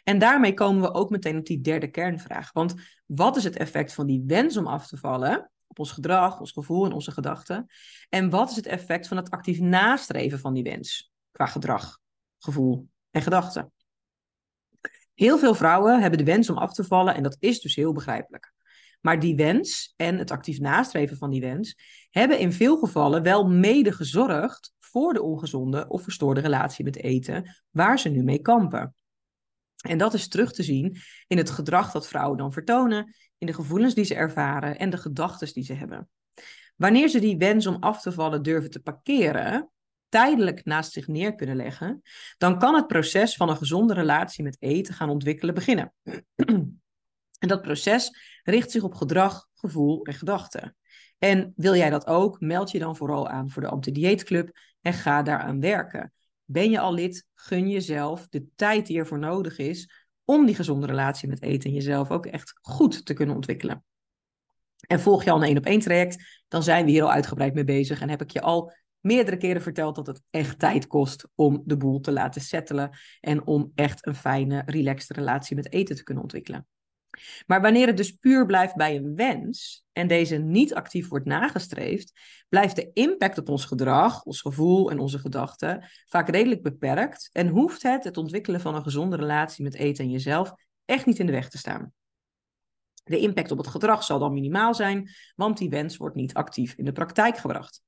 En 0.03 0.19
daarmee 0.19 0.53
komen 0.53 0.81
we 0.81 0.93
ook 0.93 1.09
meteen 1.09 1.37
op 1.37 1.45
die 1.45 1.61
derde 1.61 1.87
kernvraag. 1.87 2.51
Want 2.51 2.73
wat 3.05 3.35
is 3.35 3.43
het 3.43 3.57
effect 3.57 3.93
van 3.93 4.07
die 4.07 4.23
wens 4.27 4.57
om 4.57 4.67
af 4.67 4.87
te 4.87 4.97
vallen 4.97 5.51
op 5.67 5.79
ons 5.79 5.91
gedrag, 5.91 6.39
ons 6.39 6.51
gevoel 6.51 6.85
en 6.85 6.91
onze 6.91 7.11
gedachten? 7.11 7.65
En 8.09 8.29
wat 8.29 8.49
is 8.49 8.55
het 8.55 8.65
effect 8.65 9.07
van 9.07 9.17
het 9.17 9.29
actief 9.29 9.59
nastreven 9.59 10.39
van 10.39 10.53
die 10.53 10.63
wens 10.63 11.11
qua 11.31 11.45
gedrag, 11.45 11.99
gevoel 12.37 12.87
en 13.11 13.21
gedachten? 13.21 13.71
Heel 15.13 15.37
veel 15.37 15.55
vrouwen 15.55 16.01
hebben 16.01 16.19
de 16.19 16.25
wens 16.25 16.49
om 16.49 16.57
af 16.57 16.73
te 16.73 16.83
vallen 16.83 17.15
en 17.15 17.23
dat 17.23 17.37
is 17.39 17.59
dus 17.59 17.75
heel 17.75 17.93
begrijpelijk. 17.93 18.53
Maar 19.01 19.19
die 19.19 19.35
wens 19.35 19.93
en 19.95 20.17
het 20.17 20.31
actief 20.31 20.59
nastreven 20.59 21.17
van 21.17 21.29
die 21.29 21.41
wens 21.41 21.75
hebben 22.09 22.39
in 22.39 22.53
veel 22.53 22.77
gevallen 22.77 23.23
wel 23.23 23.47
mede 23.47 23.91
gezorgd 23.91 24.73
voor 24.79 25.13
de 25.13 25.21
ongezonde 25.21 25.87
of 25.87 26.03
verstoorde 26.03 26.41
relatie 26.41 26.83
met 26.83 26.95
eten 26.95 27.55
waar 27.69 27.99
ze 27.99 28.09
nu 28.09 28.23
mee 28.23 28.39
kampen. 28.39 28.95
En 29.85 29.97
dat 29.97 30.13
is 30.13 30.27
terug 30.27 30.53
te 30.53 30.63
zien 30.63 30.97
in 31.27 31.37
het 31.37 31.49
gedrag 31.49 31.91
dat 31.91 32.07
vrouwen 32.07 32.37
dan 32.37 32.53
vertonen, 32.53 33.15
in 33.37 33.47
de 33.47 33.53
gevoelens 33.53 33.93
die 33.93 34.05
ze 34.05 34.15
ervaren 34.15 34.77
en 34.77 34.89
de 34.89 34.97
gedachten 34.97 35.53
die 35.53 35.63
ze 35.63 35.73
hebben. 35.73 36.09
Wanneer 36.75 37.09
ze 37.09 37.19
die 37.19 37.37
wens 37.37 37.67
om 37.67 37.77
af 37.79 38.01
te 38.01 38.11
vallen 38.11 38.43
durven 38.43 38.69
te 38.69 38.79
parkeren, 38.79 39.69
tijdelijk 40.09 40.65
naast 40.65 40.91
zich 40.91 41.07
neer 41.07 41.35
kunnen 41.35 41.55
leggen, 41.55 42.01
dan 42.37 42.59
kan 42.59 42.75
het 42.75 42.87
proces 42.87 43.35
van 43.35 43.49
een 43.49 43.57
gezonde 43.57 43.93
relatie 43.93 44.43
met 44.43 44.57
eten 44.59 44.93
gaan 44.93 45.09
ontwikkelen 45.09 45.53
beginnen. 45.53 45.93
en 47.39 47.47
dat 47.47 47.61
proces 47.61 48.11
richt 48.43 48.71
zich 48.71 48.83
op 48.83 48.93
gedrag, 48.93 49.47
gevoel 49.53 50.03
en 50.03 50.13
gedachten. 50.13 50.75
En 51.17 51.53
wil 51.55 51.75
jij 51.75 51.89
dat 51.89 52.07
ook, 52.07 52.39
meld 52.39 52.71
je 52.71 52.79
dan 52.79 52.95
vooral 52.95 53.27
aan 53.27 53.49
voor 53.49 53.61
de 53.61 53.67
Anti-Dieetclub 53.67 54.57
en 54.81 54.93
ga 54.93 55.23
daaraan 55.23 55.59
werken. 55.59 56.13
Ben 56.49 56.71
je 56.71 56.79
al 56.79 56.93
lid, 56.93 57.25
gun 57.33 57.69
jezelf 57.69 58.27
de 58.27 58.45
tijd 58.55 58.85
die 58.85 58.97
ervoor 58.97 59.19
nodig 59.19 59.57
is 59.57 60.05
om 60.25 60.45
die 60.45 60.55
gezonde 60.55 60.85
relatie 60.85 61.29
met 61.29 61.41
eten 61.41 61.69
en 61.69 61.75
jezelf 61.75 62.11
ook 62.11 62.25
echt 62.25 62.59
goed 62.61 63.05
te 63.05 63.13
kunnen 63.13 63.35
ontwikkelen. 63.35 63.83
En 64.87 64.99
volg 64.99 65.23
je 65.23 65.31
al 65.31 65.37
een 65.37 65.47
één 65.47 65.57
op 65.57 65.65
één 65.65 65.79
traject, 65.79 66.43
dan 66.47 66.63
zijn 66.63 66.85
we 66.85 66.91
hier 66.91 67.03
al 67.03 67.11
uitgebreid 67.11 67.53
mee 67.53 67.63
bezig 67.63 68.01
en 68.01 68.09
heb 68.09 68.21
ik 68.21 68.31
je 68.31 68.41
al 68.41 68.73
meerdere 68.99 69.37
keren 69.37 69.61
verteld 69.61 69.95
dat 69.95 70.07
het 70.07 70.21
echt 70.29 70.59
tijd 70.59 70.87
kost 70.87 71.27
om 71.35 71.61
de 71.65 71.77
boel 71.77 71.99
te 71.99 72.11
laten 72.11 72.41
settelen 72.41 72.97
en 73.19 73.45
om 73.45 73.71
echt 73.75 74.05
een 74.05 74.15
fijne, 74.15 74.63
relaxed 74.65 75.17
relatie 75.17 75.55
met 75.55 75.71
eten 75.71 75.95
te 75.95 76.03
kunnen 76.03 76.23
ontwikkelen. 76.23 76.67
Maar 77.45 77.61
wanneer 77.61 77.87
het 77.87 77.97
dus 77.97 78.11
puur 78.11 78.45
blijft 78.45 78.75
bij 78.75 78.95
een 78.95 79.15
wens 79.15 79.85
en 79.93 80.07
deze 80.07 80.35
niet 80.35 80.73
actief 80.73 81.07
wordt 81.09 81.25
nagestreefd, 81.25 82.11
blijft 82.49 82.75
de 82.75 82.89
impact 82.93 83.37
op 83.37 83.49
ons 83.49 83.65
gedrag, 83.65 84.23
ons 84.23 84.41
gevoel 84.41 84.91
en 84.91 84.99
onze 84.99 85.19
gedachten 85.19 85.89
vaak 86.05 86.29
redelijk 86.29 86.61
beperkt 86.61 87.29
en 87.31 87.47
hoeft 87.47 87.83
het 87.83 88.03
het 88.03 88.17
ontwikkelen 88.17 88.61
van 88.61 88.75
een 88.75 88.83
gezonde 88.83 89.15
relatie 89.15 89.63
met 89.63 89.75
eten 89.75 90.03
en 90.03 90.11
jezelf 90.11 90.51
echt 90.85 91.05
niet 91.05 91.19
in 91.19 91.25
de 91.25 91.31
weg 91.31 91.49
te 91.49 91.57
staan. 91.57 91.93
De 93.07 93.19
impact 93.19 93.51
op 93.51 93.57
het 93.57 93.67
gedrag 93.67 94.03
zal 94.03 94.19
dan 94.19 94.33
minimaal 94.33 94.75
zijn, 94.75 95.09
want 95.35 95.57
die 95.57 95.69
wens 95.69 95.97
wordt 95.97 96.15
niet 96.15 96.33
actief 96.33 96.73
in 96.73 96.85
de 96.85 96.91
praktijk 96.91 97.37
gebracht. 97.37 97.81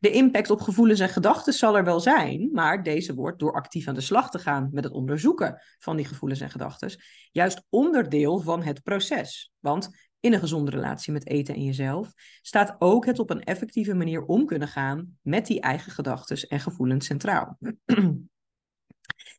De 0.00 0.10
impact 0.10 0.50
op 0.50 0.60
gevoelens 0.60 1.00
en 1.00 1.08
gedachten 1.08 1.52
zal 1.52 1.76
er 1.76 1.84
wel 1.84 2.00
zijn, 2.00 2.48
maar 2.52 2.82
deze 2.82 3.14
wordt 3.14 3.38
door 3.38 3.52
actief 3.52 3.88
aan 3.88 3.94
de 3.94 4.00
slag 4.00 4.30
te 4.30 4.38
gaan 4.38 4.68
met 4.72 4.84
het 4.84 4.92
onderzoeken 4.92 5.62
van 5.78 5.96
die 5.96 6.04
gevoelens 6.04 6.40
en 6.40 6.50
gedachten, 6.50 7.02
juist 7.30 7.64
onderdeel 7.68 8.40
van 8.40 8.62
het 8.62 8.82
proces. 8.82 9.52
Want 9.58 9.90
in 10.20 10.32
een 10.32 10.40
gezonde 10.40 10.70
relatie 10.70 11.12
met 11.12 11.26
eten 11.26 11.54
en 11.54 11.64
jezelf 11.64 12.12
staat 12.40 12.76
ook 12.78 13.06
het 13.06 13.18
op 13.18 13.30
een 13.30 13.42
effectieve 13.42 13.94
manier 13.94 14.24
om 14.24 14.46
kunnen 14.46 14.68
gaan 14.68 15.18
met 15.22 15.46
die 15.46 15.60
eigen 15.60 15.92
gedachten 15.92 16.48
en 16.48 16.60
gevoelens 16.60 17.06
centraal. 17.06 17.58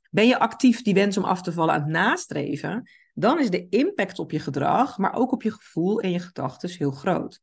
Ben 0.09 0.27
je 0.27 0.39
actief 0.39 0.81
die 0.81 0.93
wens 0.93 1.17
om 1.17 1.23
af 1.23 1.41
te 1.41 1.53
vallen 1.53 1.73
aan 1.73 1.81
het 1.81 1.89
nastreven, 1.89 2.89
dan 3.13 3.39
is 3.39 3.49
de 3.49 3.69
impact 3.69 4.19
op 4.19 4.31
je 4.31 4.39
gedrag, 4.39 4.97
maar 4.97 5.13
ook 5.13 5.31
op 5.31 5.43
je 5.43 5.51
gevoel 5.51 6.01
en 6.01 6.11
je 6.11 6.19
gedachten 6.19 6.69
heel 6.69 6.91
groot. 6.91 7.41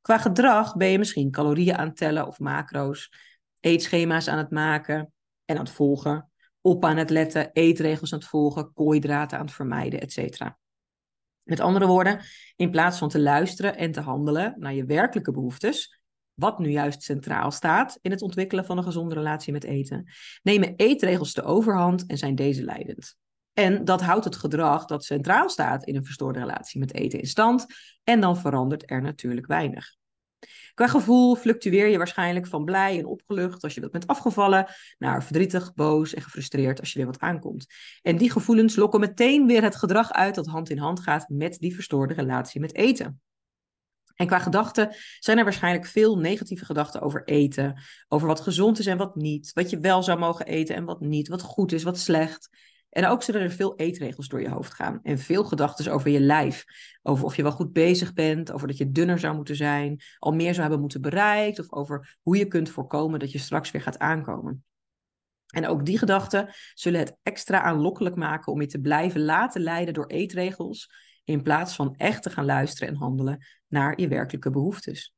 Qua 0.00 0.18
gedrag 0.18 0.76
ben 0.76 0.88
je 0.88 0.98
misschien 0.98 1.30
calorieën 1.30 1.76
aan 1.76 1.88
het 1.88 1.96
tellen 1.96 2.26
of 2.26 2.38
macro's, 2.38 3.12
eetschema's 3.60 4.28
aan 4.28 4.38
het 4.38 4.50
maken 4.50 5.12
en 5.44 5.56
aan 5.56 5.64
het 5.64 5.72
volgen, 5.72 6.30
op 6.60 6.84
aan 6.84 6.96
het 6.96 7.10
letten, 7.10 7.50
eetregels 7.52 8.12
aan 8.12 8.18
het 8.18 8.28
volgen, 8.28 8.72
koolhydraten 8.72 9.38
aan 9.38 9.44
het 9.44 9.54
vermijden, 9.54 10.00
etc. 10.00 10.40
Met 11.42 11.60
andere 11.60 11.86
woorden, 11.86 12.20
in 12.56 12.70
plaats 12.70 12.98
van 12.98 13.08
te 13.08 13.20
luisteren 13.20 13.76
en 13.76 13.92
te 13.92 14.00
handelen 14.00 14.54
naar 14.58 14.74
je 14.74 14.84
werkelijke 14.84 15.32
behoeftes, 15.32 16.00
wat 16.34 16.58
nu 16.58 16.70
juist 16.70 17.02
centraal 17.02 17.50
staat 17.50 17.98
in 18.02 18.10
het 18.10 18.22
ontwikkelen 18.22 18.64
van 18.64 18.78
een 18.78 18.84
gezonde 18.84 19.14
relatie 19.14 19.52
met 19.52 19.64
eten, 19.64 20.12
nemen 20.42 20.76
eetregels 20.76 21.32
de 21.32 21.42
overhand 21.42 22.06
en 22.06 22.18
zijn 22.18 22.34
deze 22.34 22.64
leidend. 22.64 23.16
En 23.60 23.84
dat 23.84 24.00
houdt 24.00 24.24
het 24.24 24.36
gedrag 24.36 24.84
dat 24.84 25.04
centraal 25.04 25.48
staat 25.48 25.84
in 25.84 25.96
een 25.96 26.04
verstoorde 26.04 26.38
relatie 26.38 26.80
met 26.80 26.94
eten 26.94 27.18
in 27.18 27.26
stand. 27.26 27.66
En 28.04 28.20
dan 28.20 28.36
verandert 28.36 28.90
er 28.90 29.02
natuurlijk 29.02 29.46
weinig. 29.46 29.96
Qua 30.74 30.86
gevoel 30.86 31.36
fluctueer 31.36 31.88
je 31.88 31.98
waarschijnlijk 31.98 32.46
van 32.46 32.64
blij 32.64 32.98
en 32.98 33.06
opgelucht 33.06 33.62
als 33.62 33.74
je 33.74 33.80
wat 33.80 33.90
bent 33.90 34.06
afgevallen, 34.06 34.66
naar 34.98 35.24
verdrietig, 35.24 35.74
boos 35.74 36.14
en 36.14 36.22
gefrustreerd 36.22 36.80
als 36.80 36.92
je 36.92 36.98
weer 36.98 37.06
wat 37.06 37.20
aankomt. 37.20 37.66
En 38.02 38.16
die 38.16 38.30
gevoelens 38.30 38.76
lokken 38.76 39.00
meteen 39.00 39.46
weer 39.46 39.62
het 39.62 39.76
gedrag 39.76 40.12
uit 40.12 40.34
dat 40.34 40.46
hand 40.46 40.70
in 40.70 40.78
hand 40.78 41.00
gaat 41.00 41.28
met 41.28 41.58
die 41.58 41.74
verstoorde 41.74 42.14
relatie 42.14 42.60
met 42.60 42.74
eten. 42.74 43.20
En 44.14 44.26
qua 44.26 44.38
gedachten 44.38 44.94
zijn 45.18 45.38
er 45.38 45.44
waarschijnlijk 45.44 45.86
veel 45.86 46.18
negatieve 46.18 46.64
gedachten 46.64 47.00
over 47.00 47.24
eten, 47.24 47.82
over 48.08 48.26
wat 48.26 48.40
gezond 48.40 48.78
is 48.78 48.86
en 48.86 48.98
wat 48.98 49.16
niet, 49.16 49.52
wat 49.52 49.70
je 49.70 49.78
wel 49.78 50.02
zou 50.02 50.18
mogen 50.18 50.46
eten 50.46 50.74
en 50.74 50.84
wat 50.84 51.00
niet, 51.00 51.28
wat 51.28 51.42
goed 51.42 51.72
is, 51.72 51.82
wat 51.82 51.98
slecht. 51.98 52.48
En 52.90 53.06
ook 53.06 53.22
zullen 53.22 53.40
er 53.40 53.50
veel 53.50 53.76
eetregels 53.76 54.28
door 54.28 54.40
je 54.40 54.48
hoofd 54.48 54.74
gaan. 54.74 55.00
En 55.02 55.18
veel 55.18 55.44
gedachten 55.44 55.92
over 55.92 56.10
je 56.10 56.20
lijf. 56.20 56.64
Over 57.02 57.24
of 57.24 57.36
je 57.36 57.42
wel 57.42 57.52
goed 57.52 57.72
bezig 57.72 58.12
bent. 58.12 58.52
Over 58.52 58.66
dat 58.66 58.76
je 58.76 58.90
dunner 58.90 59.18
zou 59.18 59.34
moeten 59.34 59.56
zijn. 59.56 60.00
Al 60.18 60.32
meer 60.32 60.50
zou 60.50 60.60
hebben 60.60 60.80
moeten 60.80 61.00
bereikt. 61.00 61.58
Of 61.58 61.72
over 61.72 62.18
hoe 62.22 62.36
je 62.36 62.46
kunt 62.46 62.70
voorkomen 62.70 63.18
dat 63.18 63.32
je 63.32 63.38
straks 63.38 63.70
weer 63.70 63.82
gaat 63.82 63.98
aankomen. 63.98 64.64
En 65.50 65.66
ook 65.66 65.86
die 65.86 65.98
gedachten 65.98 66.54
zullen 66.74 67.00
het 67.00 67.16
extra 67.22 67.62
aanlokkelijk 67.62 68.16
maken 68.16 68.52
om 68.52 68.60
je 68.60 68.66
te 68.66 68.80
blijven 68.80 69.20
laten 69.20 69.60
leiden 69.60 69.94
door 69.94 70.06
eetregels. 70.06 70.92
In 71.24 71.42
plaats 71.42 71.74
van 71.74 71.94
echt 71.96 72.22
te 72.22 72.30
gaan 72.30 72.44
luisteren 72.44 72.88
en 72.88 73.00
handelen 73.00 73.46
naar 73.66 74.00
je 74.00 74.08
werkelijke 74.08 74.50
behoeftes. 74.50 75.14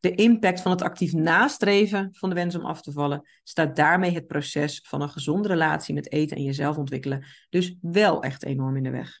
De 0.00 0.14
impact 0.14 0.60
van 0.60 0.70
het 0.70 0.82
actief 0.82 1.12
nastreven 1.12 2.08
van 2.12 2.28
de 2.28 2.34
wens 2.34 2.54
om 2.54 2.64
af 2.64 2.82
te 2.82 2.92
vallen 2.92 3.28
staat 3.42 3.76
daarmee 3.76 4.10
het 4.10 4.26
proces 4.26 4.80
van 4.86 5.00
een 5.00 5.10
gezonde 5.10 5.48
relatie 5.48 5.94
met 5.94 6.12
eten 6.12 6.36
en 6.36 6.42
jezelf 6.42 6.76
ontwikkelen 6.76 7.24
dus 7.48 7.76
wel 7.80 8.22
echt 8.22 8.44
enorm 8.44 8.76
in 8.76 8.82
de 8.82 8.90
weg. 8.90 9.20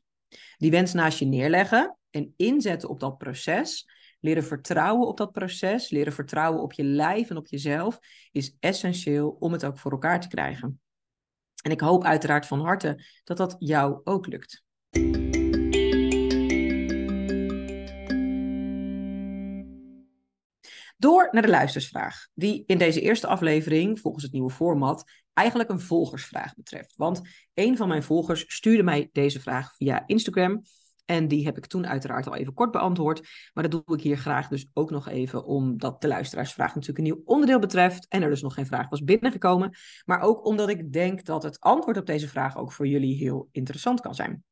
Die 0.56 0.70
wens 0.70 0.92
naast 0.92 1.18
je 1.18 1.26
neerleggen 1.26 1.96
en 2.10 2.34
inzetten 2.36 2.88
op 2.88 3.00
dat 3.00 3.18
proces, 3.18 3.90
leren 4.20 4.44
vertrouwen 4.44 5.08
op 5.08 5.16
dat 5.16 5.32
proces, 5.32 5.90
leren 5.90 6.12
vertrouwen 6.12 6.62
op 6.62 6.72
je 6.72 6.84
lijf 6.84 7.30
en 7.30 7.36
op 7.36 7.46
jezelf, 7.46 7.98
is 8.32 8.56
essentieel 8.60 9.36
om 9.38 9.52
het 9.52 9.64
ook 9.64 9.78
voor 9.78 9.90
elkaar 9.90 10.20
te 10.20 10.28
krijgen. 10.28 10.80
En 11.62 11.70
ik 11.70 11.80
hoop 11.80 12.04
uiteraard 12.04 12.46
van 12.46 12.60
harte 12.60 13.04
dat 13.24 13.36
dat 13.36 13.56
jou 13.58 14.00
ook 14.04 14.26
lukt. 14.26 14.64
Door 21.00 21.28
naar 21.30 21.42
de 21.42 21.48
luistersvraag, 21.48 22.28
die 22.34 22.62
in 22.66 22.78
deze 22.78 23.00
eerste 23.00 23.26
aflevering, 23.26 24.00
volgens 24.00 24.24
het 24.24 24.32
nieuwe 24.32 24.50
format, 24.50 25.10
eigenlijk 25.32 25.70
een 25.70 25.80
volgersvraag 25.80 26.54
betreft. 26.54 26.94
Want 26.96 27.20
een 27.54 27.76
van 27.76 27.88
mijn 27.88 28.02
volgers 28.02 28.44
stuurde 28.46 28.82
mij 28.82 29.08
deze 29.12 29.40
vraag 29.40 29.76
via 29.76 30.02
Instagram. 30.06 30.62
En 31.04 31.28
die 31.28 31.44
heb 31.44 31.56
ik 31.56 31.66
toen 31.66 31.86
uiteraard 31.86 32.26
al 32.26 32.34
even 32.34 32.54
kort 32.54 32.70
beantwoord. 32.70 33.28
Maar 33.52 33.68
dat 33.68 33.84
doe 33.86 33.96
ik 33.96 34.02
hier 34.02 34.16
graag 34.16 34.48
dus 34.48 34.66
ook 34.72 34.90
nog 34.90 35.08
even, 35.08 35.44
omdat 35.44 36.00
de 36.00 36.08
luisteraarsvraag 36.08 36.74
natuurlijk 36.74 36.98
een 36.98 37.04
nieuw 37.04 37.22
onderdeel 37.24 37.58
betreft. 37.58 38.06
En 38.08 38.22
er 38.22 38.30
dus 38.30 38.42
nog 38.42 38.54
geen 38.54 38.66
vraag 38.66 38.88
was 38.88 39.04
binnengekomen. 39.04 39.76
Maar 40.04 40.20
ook 40.20 40.46
omdat 40.46 40.68
ik 40.68 40.92
denk 40.92 41.24
dat 41.24 41.42
het 41.42 41.60
antwoord 41.60 41.96
op 41.96 42.06
deze 42.06 42.28
vraag 42.28 42.56
ook 42.56 42.72
voor 42.72 42.86
jullie 42.86 43.16
heel 43.16 43.48
interessant 43.52 44.00
kan 44.00 44.14
zijn. 44.14 44.44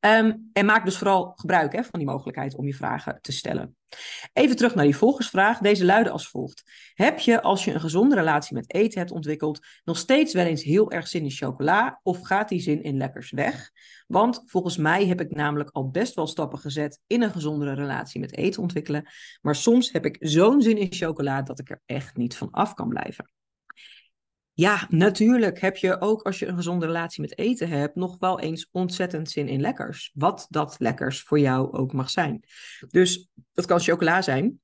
Ehm, 0.00 0.32
en 0.52 0.66
maak 0.66 0.84
dus 0.84 0.98
vooral 0.98 1.32
gebruik 1.36 1.72
hè, 1.72 1.84
van 1.84 1.98
die 1.98 2.08
mogelijkheid 2.08 2.56
om 2.56 2.66
je 2.66 2.74
vragen 2.74 3.18
te 3.20 3.32
stellen. 3.32 3.76
Even 4.32 4.56
terug 4.56 4.74
naar 4.74 4.84
die 4.84 4.96
volgersvraag. 4.96 5.58
Deze 5.58 5.84
luidde 5.84 6.10
als 6.10 6.28
volgt. 6.28 6.62
Heb 6.94 7.18
je, 7.18 7.42
als 7.42 7.64
je 7.64 7.72
een 7.72 7.80
gezonde 7.80 8.14
relatie 8.14 8.54
met 8.54 8.74
eten 8.74 8.98
hebt 8.98 9.10
ontwikkeld, 9.10 9.66
nog 9.84 9.98
steeds 9.98 10.32
wel 10.32 10.44
eens 10.44 10.62
heel 10.62 10.90
erg 10.90 11.08
zin 11.08 11.22
in 11.22 11.30
chocola 11.30 12.00
of 12.02 12.20
gaat 12.20 12.48
die 12.48 12.60
zin 12.60 12.82
in 12.82 12.96
lekkers 12.96 13.30
weg? 13.30 13.70
Want 14.06 14.42
volgens 14.46 14.76
mij 14.76 15.06
heb 15.06 15.20
ik 15.20 15.34
namelijk 15.34 15.70
al 15.70 15.90
best 15.90 16.14
wel 16.14 16.26
stappen 16.26 16.58
gezet 16.58 17.00
in 17.06 17.22
een 17.22 17.32
gezondere 17.32 17.74
relatie 17.74 18.20
met 18.20 18.36
eten 18.36 18.62
ontwikkelen. 18.62 19.08
Maar 19.40 19.54
soms 19.54 19.92
heb 19.92 20.04
ik 20.04 20.16
zo'n 20.20 20.62
zin 20.62 20.78
in 20.78 20.92
chocola 20.92 21.42
dat 21.42 21.58
ik 21.58 21.70
er 21.70 21.82
echt 21.86 22.16
niet 22.16 22.36
van 22.36 22.50
af 22.50 22.74
kan 22.74 22.88
blijven. 22.88 23.30
Ja, 24.56 24.86
natuurlijk 24.88 25.60
heb 25.60 25.76
je 25.76 26.00
ook 26.00 26.22
als 26.22 26.38
je 26.38 26.46
een 26.46 26.56
gezonde 26.56 26.86
relatie 26.86 27.20
met 27.20 27.38
eten 27.38 27.68
hebt, 27.68 27.94
nog 27.94 28.18
wel 28.18 28.40
eens 28.40 28.68
ontzettend 28.70 29.30
zin 29.30 29.48
in 29.48 29.60
lekkers. 29.60 30.10
Wat 30.14 30.46
dat 30.50 30.76
lekkers 30.78 31.22
voor 31.22 31.38
jou 31.38 31.72
ook 31.72 31.92
mag 31.92 32.10
zijn. 32.10 32.44
Dus 32.88 33.28
dat 33.52 33.66
kan 33.66 33.80
chocola 33.80 34.22
zijn, 34.22 34.60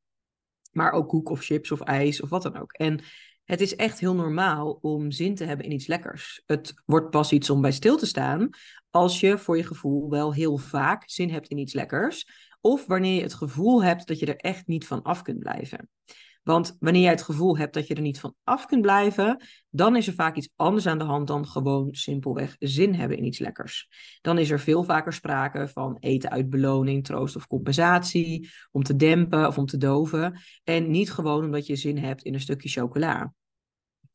maar 0.70 0.92
ook 0.92 1.08
koek 1.08 1.28
of 1.28 1.44
chips 1.44 1.70
of 1.70 1.80
ijs 1.80 2.20
of 2.20 2.28
wat 2.28 2.42
dan 2.42 2.56
ook. 2.56 2.72
En 2.72 3.00
het 3.44 3.60
is 3.60 3.76
echt 3.76 4.00
heel 4.00 4.14
normaal 4.14 4.78
om 4.80 5.10
zin 5.10 5.34
te 5.34 5.44
hebben 5.44 5.66
in 5.66 5.72
iets 5.72 5.86
lekkers. 5.86 6.42
Het 6.46 6.74
wordt 6.84 7.10
pas 7.10 7.32
iets 7.32 7.50
om 7.50 7.60
bij 7.60 7.72
stil 7.72 7.96
te 7.96 8.06
staan 8.06 8.48
als 8.90 9.20
je 9.20 9.38
voor 9.38 9.56
je 9.56 9.66
gevoel 9.66 10.10
wel 10.10 10.34
heel 10.34 10.56
vaak 10.56 11.02
zin 11.06 11.30
hebt 11.30 11.48
in 11.48 11.58
iets 11.58 11.72
lekkers. 11.72 12.28
Of 12.60 12.86
wanneer 12.86 13.14
je 13.14 13.22
het 13.22 13.34
gevoel 13.34 13.84
hebt 13.84 14.06
dat 14.06 14.18
je 14.18 14.26
er 14.26 14.36
echt 14.36 14.66
niet 14.66 14.86
van 14.86 15.02
af 15.02 15.22
kunt 15.22 15.38
blijven. 15.38 15.88
Want 16.42 16.76
wanneer 16.80 17.02
jij 17.02 17.10
het 17.10 17.22
gevoel 17.22 17.58
hebt 17.58 17.74
dat 17.74 17.86
je 17.86 17.94
er 17.94 18.00
niet 18.00 18.20
van 18.20 18.34
af 18.44 18.66
kunt 18.66 18.82
blijven, 18.82 19.44
dan 19.70 19.96
is 19.96 20.06
er 20.06 20.14
vaak 20.14 20.36
iets 20.36 20.48
anders 20.56 20.86
aan 20.86 20.98
de 20.98 21.04
hand 21.04 21.26
dan 21.26 21.46
gewoon 21.46 21.94
simpelweg 21.94 22.56
zin 22.58 22.94
hebben 22.94 23.16
in 23.16 23.24
iets 23.24 23.38
lekkers. 23.38 23.88
Dan 24.20 24.38
is 24.38 24.50
er 24.50 24.60
veel 24.60 24.82
vaker 24.84 25.12
sprake 25.12 25.68
van 25.68 25.96
eten 26.00 26.30
uit 26.30 26.50
beloning, 26.50 27.04
troost 27.04 27.36
of 27.36 27.46
compensatie, 27.46 28.50
om 28.70 28.82
te 28.82 28.96
dempen 28.96 29.46
of 29.46 29.58
om 29.58 29.66
te 29.66 29.76
doven. 29.76 30.40
En 30.64 30.90
niet 30.90 31.12
gewoon 31.12 31.44
omdat 31.44 31.66
je 31.66 31.76
zin 31.76 31.98
hebt 31.98 32.22
in 32.22 32.34
een 32.34 32.40
stukje 32.40 32.68
chocola. 32.68 33.32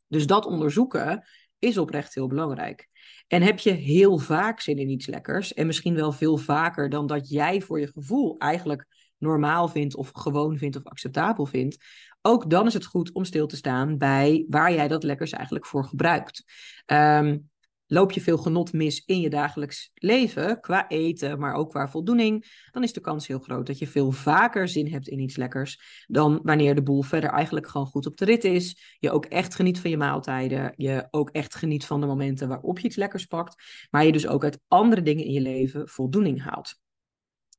Dus 0.08 0.28
dat 0.28 0.46
onderzoeken 0.46 1.28
is 1.60 1.78
oprecht 1.78 2.14
heel 2.14 2.28
belangrijk. 2.28 2.90
En 3.28 3.42
heb 3.42 3.60
je 3.60 3.72
heel 3.72 4.18
vaak 4.18 4.60
zin 4.60 4.78
in 4.78 4.90
iets 4.90 5.06
lekkers, 5.06 5.54
en 5.54 5.66
misschien 5.66 5.96
wel 5.96 6.12
veel 6.12 6.38
vaker 6.38 6.90
dan 6.90 7.08
dat 7.08 7.30
jij 7.30 7.62
voor 7.62 7.80
je 7.80 7.92
gevoel 7.92 8.38
eigenlijk 8.38 8.86
normaal 9.18 9.68
vindt 9.68 9.96
of 9.96 10.12
gewoon 10.14 10.58
vindt 10.58 10.76
of 10.76 10.84
acceptabel 10.84 11.46
vindt, 11.46 11.78
ook 12.22 12.50
dan 12.50 12.68
is 12.68 12.74
het 12.74 12.86
goed 12.86 13.12
om 13.12 13.26
stil 13.26 13.48
te 13.48 13.56
staan 13.56 13.98
bij 13.98 14.46
waar 14.50 14.74
jij 14.74 14.88
dat 14.88 15.04
lekkers 15.04 15.32
eigenlijk 15.32 15.66
voor 15.66 15.86
gebruikt. 15.86 16.44
Um, 16.86 17.50
loop 17.88 18.12
je 18.12 18.22
veel 18.22 18.38
genot 18.38 18.74
mis 18.74 19.04
in 19.06 19.20
je 19.20 19.30
dagelijks 19.30 19.92
leven, 19.94 20.60
qua 20.60 20.88
eten, 20.88 21.40
maar 21.40 21.54
ook 21.54 21.70
qua 21.70 21.88
voldoening, 21.88 22.66
dan 22.72 22.84
is 22.84 22.94
de 22.94 23.00
kans 23.00 23.28
heel 23.28 23.40
groot 23.40 23.66
dat 23.66 23.80
je 23.80 23.88
veel 23.88 24.12
vaker 24.12 24.68
zin 24.68 24.88
hebt 24.88 25.08
in 25.08 25.20
iets 25.20 25.36
lekkers 25.36 26.06
dan 26.08 26.40
wanneer 26.44 26.76
de 26.76 26.84
boel 26.84 27.02
verder 27.02 27.30
eigenlijk 27.30 27.68
gewoon 27.68 27.88
goed 27.88 28.06
op 28.06 28.18
de 28.18 28.26
rit 28.26 28.44
is. 28.44 28.96
Je 29.00 29.12
ook 29.12 29.26
echt 29.26 29.56
geniet 29.56 29.80
van 29.80 29.90
je 29.90 29.98
maaltijden, 29.98 30.74
je 30.76 31.08
ook 31.12 31.30
echt 31.30 31.56
geniet 31.56 31.86
van 31.86 32.02
de 32.02 32.08
momenten 32.08 32.48
waarop 32.48 32.80
je 32.80 32.88
iets 32.88 32.96
lekkers 32.96 33.26
pakt, 33.26 33.64
maar 33.90 34.06
je 34.06 34.12
dus 34.12 34.28
ook 34.28 34.44
uit 34.44 34.60
andere 34.68 35.02
dingen 35.02 35.26
in 35.26 35.34
je 35.34 35.42
leven 35.42 35.90
voldoening 35.90 36.44
haalt. 36.44 36.80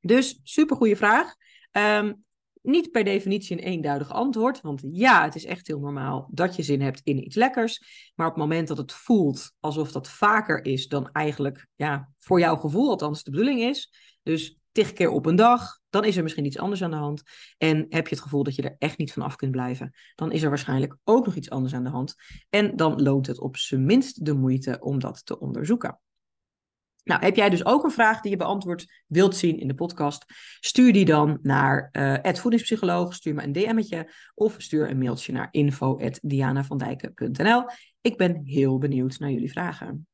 Dus 0.00 0.41
super 0.43 0.77
goede 0.77 0.97
vraag. 0.97 1.35
Um, 1.73 2.25
niet 2.63 2.91
per 2.91 3.05
definitie 3.05 3.57
een 3.57 3.65
eenduidig 3.65 4.11
antwoord, 4.11 4.61
want 4.61 4.83
ja, 4.91 5.25
het 5.25 5.35
is 5.35 5.45
echt 5.45 5.67
heel 5.67 5.81
normaal 5.81 6.29
dat 6.31 6.57
je 6.57 6.63
zin 6.63 6.81
hebt 6.81 7.01
in 7.05 7.25
iets 7.25 7.37
lekkers. 7.37 7.83
Maar 8.15 8.27
op 8.27 8.33
het 8.33 8.43
moment 8.43 8.69
dat 8.69 8.79
het 8.79 8.93
voelt 8.93 9.53
alsof 9.61 9.93
dat 9.93 10.09
vaker 10.09 10.65
is 10.65 10.89
dan 10.89 11.11
eigenlijk, 11.13 11.67
ja, 11.75 12.09
voor 12.19 12.41
jouw 12.41 12.57
gevoel 12.57 12.91
althans 12.91 13.23
de 13.23 13.31
bedoeling 13.31 13.61
is, 13.61 13.93
dus 14.23 14.59
tig 14.73 14.93
keer 14.93 15.11
op 15.11 15.27
een 15.27 15.37
dag, 15.37 15.79
dan 15.91 16.05
is 16.05 16.17
er 16.17 16.23
misschien 16.23 16.45
iets 16.45 16.59
anders 16.59 16.83
aan 16.83 16.91
de 16.91 16.97
hand. 16.97 17.23
En 17.59 17.87
heb 17.89 18.09
je 18.09 18.15
het 18.15 18.25
gevoel 18.25 18.43
dat 18.43 18.55
je 18.55 18.63
er 18.63 18.77
echt 18.79 18.99
niet 18.99 19.13
van 19.13 19.23
af 19.23 19.37
kunt 19.37 19.51
blijven, 19.51 19.95
dan 20.15 20.33
is 20.33 20.43
er 20.43 20.49
waarschijnlijk 20.49 20.97
ook 21.05 21.25
nog 21.25 21.35
iets 21.35 21.51
anders 21.51 21.75
aan 21.75 21.85
de 21.85 21.91
hand. 21.91 22.15
En 22.51 22.77
dan 22.77 23.03
loont 23.03 23.27
het 23.27 23.41
op 23.41 23.57
zijn 23.57 23.85
minst 23.85 24.25
de 24.25 24.35
moeite 24.35 24.79
om 24.81 24.99
dat 24.99 25.27
te 25.27 25.39
onderzoeken. 25.39 26.01
Nou, 27.09 27.21
heb 27.21 27.37
jij 27.37 27.50
dus 27.50 27.65
ook 27.65 27.85
een 27.85 27.91
vraag 27.91 28.21
die 28.21 28.31
je 28.31 28.37
beantwoord 28.37 29.03
wilt 29.07 29.37
zien 29.37 29.59
in 29.59 29.69
de 29.69 29.75
podcast? 29.75 30.25
Stuur 30.61 30.93
die 30.93 31.05
dan 31.05 31.38
naar 31.43 31.88
uh, 31.93 32.35
voedingspsycholoog, 32.35 33.15
stuur 33.15 33.35
me 33.35 33.43
een 33.43 33.53
DM'tje 33.53 34.12
of 34.35 34.55
stuur 34.59 34.91
een 34.91 34.99
mailtje 34.99 35.33
naar 35.33 35.49
info.dianavandijken.nl. 35.50 37.65
Ik 38.00 38.17
ben 38.17 38.41
heel 38.45 38.79
benieuwd 38.79 39.19
naar 39.19 39.31
jullie 39.31 39.50
vragen. 39.50 40.07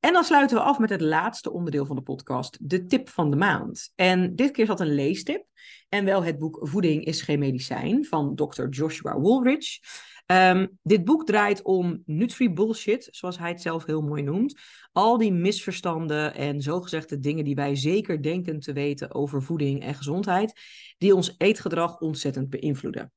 En 0.00 0.12
dan 0.12 0.24
sluiten 0.24 0.56
we 0.56 0.62
af 0.62 0.78
met 0.78 0.90
het 0.90 1.00
laatste 1.00 1.52
onderdeel 1.52 1.86
van 1.86 1.96
de 1.96 2.02
podcast, 2.02 2.58
de 2.60 2.86
tip 2.86 3.08
van 3.08 3.30
de 3.30 3.36
maand. 3.36 3.92
En 3.94 4.34
dit 4.34 4.50
keer 4.50 4.66
zat 4.66 4.80
een 4.80 4.94
leestip 4.94 5.44
en 5.88 6.04
wel 6.04 6.24
het 6.24 6.38
boek 6.38 6.58
Voeding 6.60 7.04
is 7.04 7.22
geen 7.22 7.38
medicijn 7.38 8.04
van 8.04 8.34
Dr. 8.34 8.68
Joshua 8.68 9.18
Woolrich. 9.18 9.78
Ehm, 10.26 10.66
dit 10.82 11.04
boek 11.04 11.26
draait 11.26 11.62
om 11.62 12.02
nutri-bullshit, 12.04 13.08
zoals 13.10 13.38
hij 13.38 13.48
het 13.48 13.60
zelf 13.60 13.84
heel 13.84 14.02
mooi 14.02 14.22
noemt. 14.22 14.60
Al 14.92 15.18
die 15.18 15.32
misverstanden 15.32 16.34
en 16.34 16.60
zogezegde 16.60 17.18
dingen 17.18 17.44
die 17.44 17.54
wij 17.54 17.76
zeker 17.76 18.22
denken 18.22 18.60
te 18.60 18.72
weten 18.72 19.14
over 19.14 19.42
voeding 19.42 19.82
en 19.82 19.94
gezondheid, 19.94 20.60
die 20.98 21.14
ons 21.14 21.34
eetgedrag 21.38 22.00
ontzettend 22.00 22.50
beïnvloeden. 22.50 23.12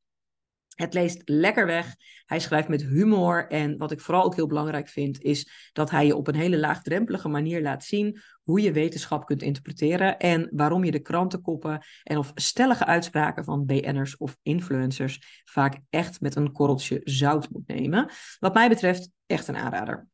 Het 0.80 0.94
leest 0.94 1.22
lekker 1.26 1.66
weg. 1.66 1.96
Hij 2.26 2.40
schrijft 2.40 2.68
met 2.68 2.82
humor. 2.82 3.48
En 3.48 3.78
wat 3.78 3.92
ik 3.92 4.02
vooral 4.02 4.24
ook 4.24 4.36
heel 4.36 4.48
belangrijk 4.48 4.88
vind, 4.88 5.22
is 5.22 5.70
dat 5.74 5.90
hij 5.90 6.06
je 6.06 6.16
op 6.16 6.28
een 6.28 6.36
hele 6.36 6.58
laagdrempelige 6.58 7.28
manier 7.28 7.62
laat 7.62 7.84
zien 7.84 8.20
hoe 8.44 8.62
je 8.62 8.72
wetenschap 8.72 9.26
kunt 9.26 9.42
interpreteren 9.42 10.18
en 10.18 10.50
waarom 10.52 10.84
je 10.84 10.92
de 10.92 11.00
krantenkoppen 11.00 11.86
en 12.04 12.18
of 12.18 12.32
stellige 12.36 12.86
uitspraken 12.86 13.44
van 13.44 13.66
BN'ers 13.66 14.18
of 14.18 14.38
influencers 14.42 15.42
vaak 15.46 15.80
echt 15.90 16.22
met 16.22 16.36
een 16.36 16.52
korreltje 16.52 17.02
zout 17.04 17.50
moet 17.50 17.68
nemen. 17.68 18.12
Wat 18.40 18.54
mij 18.54 18.70
betreft 18.70 19.10
echt 19.26 19.48
een 19.48 19.58
aanrader. 19.58 20.08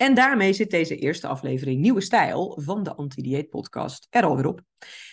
En 0.00 0.14
daarmee 0.14 0.52
zit 0.52 0.70
deze 0.70 0.96
eerste 0.96 1.26
aflevering 1.26 1.80
Nieuwe 1.80 2.00
Stijl 2.00 2.58
van 2.60 2.82
de 2.82 2.94
Anti-Dieet 2.94 3.48
Podcast 3.48 4.06
er 4.10 4.24
alweer 4.24 4.46
op. 4.46 4.60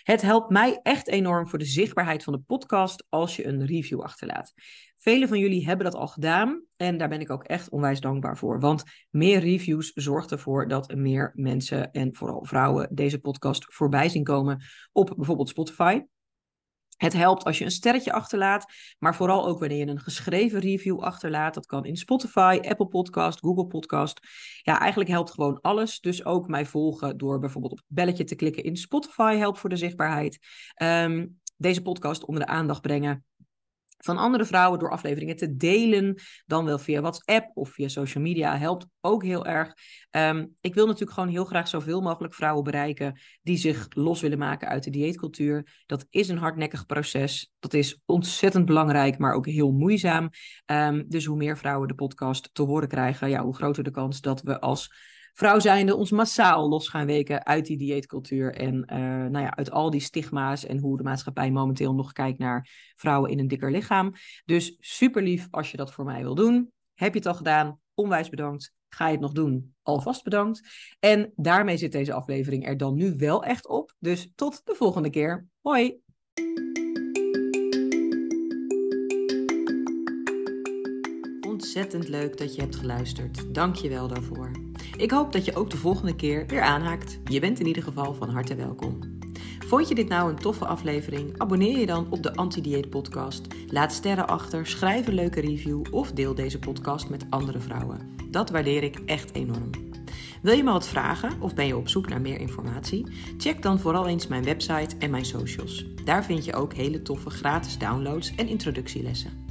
Het 0.03 0.21
helpt 0.21 0.49
mij 0.49 0.79
echt 0.83 1.07
enorm 1.07 1.47
voor 1.47 1.59
de 1.59 1.65
zichtbaarheid 1.65 2.23
van 2.23 2.33
de 2.33 2.39
podcast 2.39 3.05
als 3.09 3.35
je 3.35 3.47
een 3.47 3.65
review 3.65 4.01
achterlaat. 4.01 4.53
Velen 4.97 5.27
van 5.27 5.39
jullie 5.39 5.65
hebben 5.65 5.85
dat 5.85 5.95
al 5.95 6.07
gedaan 6.07 6.63
en 6.75 6.97
daar 6.97 7.09
ben 7.09 7.19
ik 7.19 7.29
ook 7.29 7.43
echt 7.43 7.69
onwijs 7.69 7.99
dankbaar 7.99 8.37
voor. 8.37 8.59
Want 8.59 8.83
meer 9.09 9.39
reviews 9.39 9.91
zorgt 9.93 10.31
ervoor 10.31 10.67
dat 10.67 10.95
meer 10.95 11.31
mensen 11.35 11.91
en 11.91 12.15
vooral 12.15 12.45
vrouwen 12.45 12.87
deze 12.91 13.19
podcast 13.19 13.73
voorbij 13.73 14.09
zien 14.09 14.23
komen 14.23 14.63
op 14.91 15.13
bijvoorbeeld 15.15 15.49
Spotify. 15.49 16.01
Het 16.97 17.13
helpt 17.13 17.43
als 17.43 17.57
je 17.57 17.65
een 17.65 17.71
sterretje 17.71 18.11
achterlaat, 18.11 18.73
maar 18.99 19.15
vooral 19.15 19.47
ook 19.47 19.59
wanneer 19.59 19.77
je 19.77 19.87
een 19.87 19.99
geschreven 19.99 20.59
review 20.59 20.99
achterlaat. 20.99 21.53
Dat 21.53 21.65
kan 21.65 21.85
in 21.85 21.97
Spotify, 21.97 22.59
Apple 22.61 22.87
Podcast, 22.87 23.39
Google 23.39 23.67
Podcast. 23.67 24.19
Ja, 24.61 24.79
eigenlijk 24.79 25.09
helpt 25.09 25.31
gewoon 25.31 25.61
alles. 25.61 25.99
Dus 25.99 26.25
ook 26.25 26.47
mij 26.47 26.65
volgen 26.65 27.17
door 27.17 27.39
bijvoorbeeld 27.39 27.73
op 27.73 27.77
het 27.77 27.87
belletje 27.95 28.23
te 28.23 28.35
klikken 28.35 28.63
in 28.63 28.77
Spotify 28.77 29.35
helpt 29.35 29.59
voor 29.59 29.69
de 29.69 29.75
zichtbaarheid. 29.75 30.39
Um, 30.83 31.39
deze 31.57 31.81
podcast 31.81 32.25
onder 32.25 32.45
de 32.45 32.51
aandacht 32.51 32.81
brengen 32.81 33.25
van 33.97 34.17
andere 34.17 34.45
vrouwen 34.45 34.79
door 34.79 34.91
afleveringen 34.91 35.35
te 35.35 35.55
delen, 35.55 36.21
dan 36.45 36.65
wel 36.65 36.79
via 36.79 37.01
WhatsApp 37.01 37.51
of 37.53 37.69
via 37.69 37.87
social 37.87 38.23
media, 38.23 38.57
helpt 38.57 38.87
ook 39.01 39.23
heel 39.23 39.45
erg. 39.45 39.73
Ehm, 40.09 40.45
ik 40.61 40.73
wil 40.73 40.85
natuurlijk 40.85 41.13
gewoon 41.13 41.29
heel 41.29 41.45
graag 41.45 41.67
zoveel 41.67 42.01
mogelijk 42.01 42.33
vrouwen 42.33 42.63
bereiken 42.63 43.19
die 43.41 43.57
zich 43.57 43.87
los 43.89 44.21
willen 44.21 44.37
maken 44.37 44.67
uit 44.67 44.83
de 44.83 44.89
dieetcultuur. 44.89 45.83
Dat 45.85 46.05
is 46.09 46.29
een 46.29 46.37
hardnekkig 46.37 46.85
proces. 46.85 47.51
Dat 47.59 47.73
is 47.73 48.01
ontzettend 48.05 48.65
belangrijk, 48.65 49.17
maar 49.17 49.33
ook 49.33 49.45
heel 49.45 49.71
moeizaam. 49.71 50.29
Um, 50.65 51.05
dus 51.07 51.25
hoe 51.25 51.37
meer 51.37 51.57
vrouwen 51.57 51.87
de 51.87 51.95
podcast 51.95 52.49
te 52.53 52.61
horen 52.61 52.87
krijgen, 52.87 53.29
ja, 53.29 53.43
hoe 53.43 53.55
groter 53.55 53.83
de 53.83 53.91
kans 53.91 54.21
dat 54.21 54.41
we 54.41 54.59
als 54.59 55.15
vrouw 55.37 55.59
zijnde 55.59 55.95
ons 55.95 56.11
massaal 56.11 56.69
los 56.69 56.87
gaan 56.87 57.05
weken 57.05 57.45
uit 57.45 57.65
die 57.65 57.77
dieetcultuur. 57.77 58.55
En 58.55 58.75
uh, 58.75 58.97
nou 59.29 59.39
ja, 59.39 59.55
uit 59.55 59.71
al 59.71 59.89
die 59.89 60.01
stigma's 60.01 60.65
en 60.65 60.77
hoe 60.77 60.97
de 60.97 61.03
maatschappij 61.03 61.51
momenteel 61.51 61.93
nog 61.93 62.11
kijkt 62.11 62.39
naar 62.39 62.69
vrouwen 62.95 63.31
in 63.31 63.39
een 63.39 63.47
dikker 63.47 63.71
lichaam. 63.71 64.13
Dus 64.45 64.77
super 64.79 65.23
lief 65.23 65.47
als 65.51 65.71
je 65.71 65.77
dat 65.77 65.93
voor 65.93 66.05
mij 66.05 66.21
wil 66.21 66.35
doen. 66.35 66.71
Heb 66.93 67.11
je 67.11 67.17
het 67.17 67.27
al 67.27 67.33
gedaan? 67.33 67.79
Onwijs 67.93 68.29
bedankt. 68.29 68.73
Ga 68.89 69.05
je 69.05 69.11
het 69.11 69.21
nog 69.21 69.31
doen? 69.31 69.75
Alvast 69.81 70.23
bedankt. 70.23 70.61
En 70.99 71.31
daarmee 71.35 71.77
zit 71.77 71.91
deze 71.91 72.13
aflevering 72.13 72.67
er 72.67 72.77
dan 72.77 72.95
nu 72.95 73.15
wel 73.17 73.43
echt 73.43 73.67
op. 73.67 73.95
Dus 73.99 74.31
tot 74.35 74.61
de 74.63 74.75
volgende 74.75 75.09
keer. 75.09 75.47
Hoi! 75.61 75.99
Ontzettend 81.47 82.07
leuk 82.07 82.37
dat 82.37 82.55
je 82.55 82.61
hebt 82.61 82.75
geluisterd. 82.75 83.53
Dank 83.55 83.75
je 83.75 83.89
wel 83.89 84.07
daarvoor. 84.07 84.66
Ik 84.97 85.11
hoop 85.11 85.31
dat 85.31 85.45
je 85.45 85.55
ook 85.55 85.69
de 85.69 85.77
volgende 85.77 86.15
keer 86.15 86.47
weer 86.47 86.61
aanhaakt. 86.61 87.19
Je 87.25 87.39
bent 87.39 87.59
in 87.59 87.67
ieder 87.67 87.83
geval 87.83 88.13
van 88.13 88.29
harte 88.29 88.55
welkom. 88.55 88.99
Vond 89.67 89.87
je 89.87 89.95
dit 89.95 90.07
nou 90.07 90.29
een 90.29 90.39
toffe 90.39 90.65
aflevering? 90.65 91.33
Abonneer 91.37 91.79
je 91.79 91.85
dan 91.85 92.07
op 92.09 92.23
de 92.23 92.35
Anti-Dieet 92.35 92.89
Podcast. 92.89 93.47
Laat 93.67 93.93
sterren 93.93 94.27
achter, 94.27 94.67
schrijf 94.67 95.07
een 95.07 95.13
leuke 95.13 95.41
review 95.41 95.81
of 95.91 96.11
deel 96.11 96.35
deze 96.35 96.59
podcast 96.59 97.09
met 97.09 97.25
andere 97.29 97.59
vrouwen. 97.59 98.15
Dat 98.31 98.49
waardeer 98.49 98.83
ik 98.83 98.99
echt 99.05 99.33
enorm. 99.33 99.69
Wil 100.41 100.55
je 100.55 100.63
me 100.63 100.71
wat 100.71 100.87
vragen 100.87 101.41
of 101.41 101.53
ben 101.53 101.67
je 101.67 101.77
op 101.77 101.89
zoek 101.89 102.09
naar 102.09 102.21
meer 102.21 102.39
informatie? 102.39 103.07
Check 103.37 103.61
dan 103.61 103.79
vooral 103.79 104.07
eens 104.07 104.27
mijn 104.27 104.43
website 104.43 104.95
en 104.99 105.11
mijn 105.11 105.25
socials. 105.25 105.85
Daar 106.03 106.25
vind 106.25 106.45
je 106.45 106.53
ook 106.53 106.73
hele 106.73 107.01
toffe 107.01 107.29
gratis 107.29 107.77
downloads 107.77 108.35
en 108.35 108.47
introductielessen. 108.47 109.45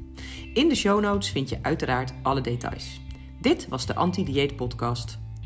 In 0.54 0.68
de 0.68 0.74
show 0.74 1.00
notes 1.00 1.30
vind 1.30 1.48
je 1.48 1.58
uiteraard 1.62 2.12
alle 2.22 2.40
details. 2.40 3.00
Dit 3.40 3.68
was 3.68 3.86
de 3.86 3.94
Anti-Dieet 3.94 4.56
Podcast. 4.56 5.24